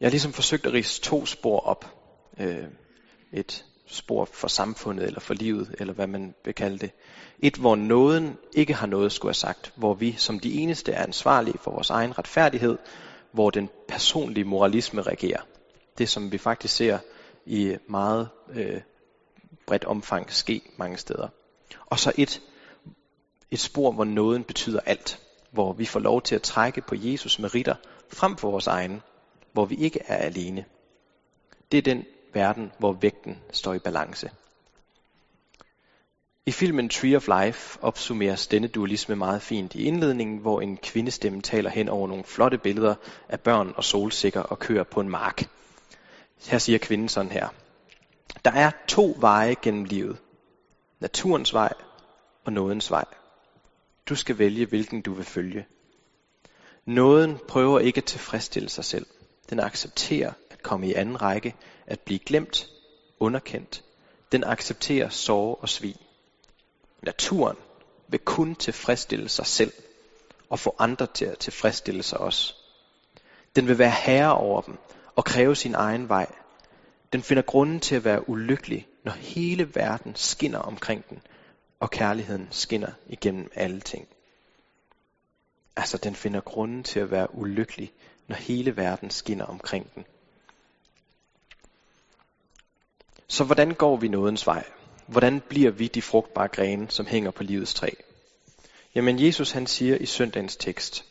Jeg 0.00 0.06
har 0.06 0.10
ligesom 0.10 0.32
forsøgt 0.32 0.66
at 0.66 0.72
rise 0.72 1.00
to 1.00 1.26
spor 1.26 1.60
op. 1.60 1.84
Øh, 2.38 2.64
et 3.32 3.64
spor 3.86 4.24
for 4.24 4.48
samfundet, 4.48 5.06
eller 5.06 5.20
for 5.20 5.34
livet, 5.34 5.74
eller 5.78 5.94
hvad 5.94 6.06
man 6.06 6.34
vil 6.44 6.54
kalde 6.54 6.78
det. 6.78 6.90
Et, 7.38 7.56
hvor 7.56 7.76
nåden 7.76 8.38
ikke 8.52 8.74
har 8.74 8.86
noget 8.86 9.12
skulle 9.12 9.30
have 9.30 9.34
sagt, 9.34 9.72
hvor 9.76 9.94
vi 9.94 10.12
som 10.12 10.40
de 10.40 10.54
eneste 10.54 10.92
er 10.92 11.02
ansvarlige 11.02 11.58
for 11.58 11.70
vores 11.70 11.90
egen 11.90 12.18
retfærdighed, 12.18 12.78
hvor 13.32 13.50
den 13.50 13.70
personlige 13.88 14.44
moralisme 14.44 15.02
regerer. 15.02 15.40
Det, 15.98 16.08
som 16.08 16.32
vi 16.32 16.38
faktisk 16.38 16.76
ser 16.76 16.98
i 17.46 17.76
meget 17.88 18.28
øh, 18.50 18.80
bredt 19.66 19.84
omfang 19.84 20.32
ske 20.32 20.62
mange 20.76 20.96
steder. 20.96 21.28
Og 21.86 21.98
så 21.98 22.12
et, 22.18 22.42
et 23.50 23.60
spor, 23.60 23.92
hvor 23.92 24.04
nåden 24.04 24.44
betyder 24.44 24.80
alt. 24.80 25.20
Hvor 25.50 25.72
vi 25.72 25.84
får 25.84 26.00
lov 26.00 26.22
til 26.22 26.34
at 26.34 26.42
trække 26.42 26.80
på 26.80 26.94
Jesus 26.98 27.38
meritter 27.38 27.74
frem 28.12 28.36
for 28.36 28.50
vores 28.50 28.66
egen. 28.66 29.02
Hvor 29.52 29.64
vi 29.64 29.74
ikke 29.74 30.00
er 30.06 30.16
alene. 30.16 30.64
Det 31.72 31.78
er 31.78 31.82
den 31.82 32.04
verden, 32.32 32.72
hvor 32.78 32.92
vægten 32.92 33.38
står 33.52 33.74
i 33.74 33.78
balance. 33.78 34.30
I 36.46 36.50
filmen 36.50 36.88
Tree 36.88 37.16
of 37.16 37.28
Life 37.28 37.78
opsummeres 37.82 38.46
denne 38.46 38.68
dualisme 38.68 39.16
meget 39.16 39.42
fint 39.42 39.74
i 39.74 39.84
indledningen, 39.84 40.38
hvor 40.38 40.60
en 40.60 40.76
kvindestemme 40.76 41.42
taler 41.42 41.70
hen 41.70 41.88
over 41.88 42.08
nogle 42.08 42.24
flotte 42.24 42.58
billeder 42.58 42.94
af 43.28 43.40
børn 43.40 43.72
og 43.76 43.84
solsikker 43.84 44.40
og 44.40 44.58
kører 44.58 44.84
på 44.84 45.00
en 45.00 45.08
mark. 45.08 45.48
Her 46.46 46.58
siger 46.58 46.78
kvinden 46.78 47.08
sådan 47.08 47.32
her. 47.32 47.48
Der 48.44 48.50
er 48.50 48.70
to 48.88 49.16
veje 49.18 49.54
gennem 49.62 49.84
livet. 49.84 50.18
Naturens 51.00 51.54
vej 51.54 51.72
og 52.44 52.52
nådens 52.52 52.90
vej. 52.90 53.04
Du 54.08 54.14
skal 54.16 54.38
vælge, 54.38 54.66
hvilken 54.66 55.02
du 55.02 55.12
vil 55.12 55.24
følge. 55.24 55.66
Nåden 56.84 57.38
prøver 57.48 57.80
ikke 57.80 57.98
at 57.98 58.04
tilfredsstille 58.04 58.68
sig 58.68 58.84
selv. 58.84 59.06
Den 59.50 59.60
accepterer 59.60 60.32
at 60.50 60.62
komme 60.62 60.88
i 60.88 60.94
anden 60.94 61.22
række, 61.22 61.54
at 61.86 62.00
blive 62.00 62.18
glemt, 62.18 62.70
underkendt. 63.20 63.84
Den 64.32 64.44
accepterer 64.44 65.08
sorg 65.08 65.58
og 65.62 65.68
svig. 65.68 65.96
Naturen 67.02 67.56
vil 68.08 68.20
kun 68.20 68.54
tilfredsstille 68.54 69.28
sig 69.28 69.46
selv 69.46 69.72
og 70.50 70.58
få 70.58 70.74
andre 70.78 71.06
til 71.06 71.24
at 71.24 71.38
tilfredsstille 71.38 72.02
sig 72.02 72.18
også. 72.18 72.54
Den 73.56 73.68
vil 73.68 73.78
være 73.78 73.90
herre 73.90 74.34
over 74.34 74.60
dem 74.60 74.78
og 75.16 75.24
kræve 75.24 75.56
sin 75.56 75.74
egen 75.74 76.08
vej. 76.08 76.26
Den 77.12 77.22
finder 77.22 77.42
grunden 77.42 77.80
til 77.80 77.94
at 77.94 78.04
være 78.04 78.28
ulykkelig, 78.28 78.86
når 79.04 79.12
hele 79.12 79.74
verden 79.74 80.14
skinner 80.14 80.58
omkring 80.58 81.08
den, 81.08 81.22
og 81.80 81.90
kærligheden 81.90 82.48
skinner 82.50 82.92
igennem 83.06 83.50
alle 83.54 83.80
ting. 83.80 84.08
Altså, 85.76 85.98
den 85.98 86.14
finder 86.14 86.40
grunden 86.40 86.82
til 86.82 87.00
at 87.00 87.10
være 87.10 87.34
ulykkelig, 87.34 87.92
når 88.28 88.36
hele 88.36 88.76
verden 88.76 89.10
skinner 89.10 89.44
omkring 89.44 89.94
den. 89.94 90.04
Så 93.28 93.44
hvordan 93.44 93.74
går 93.74 93.96
vi 93.96 94.08
nådens 94.08 94.46
vej? 94.46 94.64
Hvordan 95.06 95.40
bliver 95.40 95.70
vi 95.70 95.88
de 95.88 96.02
frugtbare 96.02 96.48
grene, 96.48 96.90
som 96.90 97.06
hænger 97.06 97.30
på 97.30 97.42
livets 97.42 97.74
træ? 97.74 97.90
Jamen, 98.94 99.24
Jesus 99.24 99.50
han 99.50 99.66
siger 99.66 99.96
i 99.96 100.06
søndagens 100.06 100.56
tekst, 100.56 101.04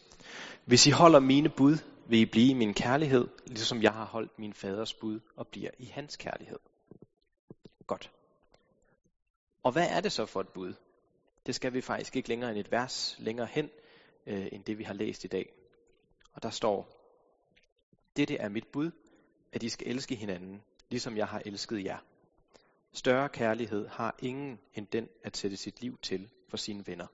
Hvis 0.66 0.88
I 0.88 0.89
holder 0.89 1.20
mine 1.20 1.50
bud, 1.50 1.78
vil 2.08 2.20
I 2.20 2.26
blive 2.26 2.50
i 2.50 2.54
min 2.54 2.74
kærlighed, 2.74 3.28
ligesom 3.46 3.82
jeg 3.82 3.94
har 3.94 4.06
holdt 4.06 4.39
min 4.39 4.54
faders 4.54 4.94
bud 4.94 5.20
og 5.36 5.48
bliver 5.48 5.72
i 5.80 5.86
hans 5.86 6.18
kærlighed. 6.18 6.60
Godt. 7.88 8.12
Og 9.63 9.72
hvad 9.72 9.88
er 9.89 10.02
det 10.02 10.12
så 10.12 10.26
for 10.26 10.42
et 10.42 10.50
bud? 10.50 10.74
Det 11.46 11.56
skal 11.56 11.74
vi 11.74 11.82
faktisk 11.82 12.16
ikke 12.16 12.30
længere 12.30 12.52
end 12.52 12.60
et 12.60 12.72
vers 12.72 13.16
længere 13.20 13.48
hen, 13.48 13.70
øh, 14.28 14.48
end 14.52 14.63
det 14.63 14.78
vi 14.78 14.84
har 14.84 14.94
læst 14.94 15.24
i 15.24 15.28
dag. 15.28 15.54
Og 16.34 16.44
der 16.44 16.50
står, 16.50 16.89
dette 18.16 18.38
er 18.38 18.50
mit 18.50 18.68
bud, 18.68 18.92
at 19.52 19.63
I 19.63 19.70
skal 19.70 19.88
elske 19.88 20.16
hinanden, 20.16 20.63
ligesom 20.89 21.18
jeg 21.18 21.28
har 21.28 21.42
elsket 21.46 21.84
jer. 21.86 21.98
Større 22.94 23.30
kærlighed 23.30 23.88
har 23.88 24.16
ingen 24.20 24.60
end 24.74 24.88
den 24.88 25.10
at 25.24 25.38
sætte 25.38 25.58
sit 25.58 25.82
liv 25.82 25.98
til 26.02 26.30
for 26.50 26.58
sine 26.58 26.88
venner. 26.88 27.08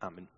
Amen. 0.00 0.28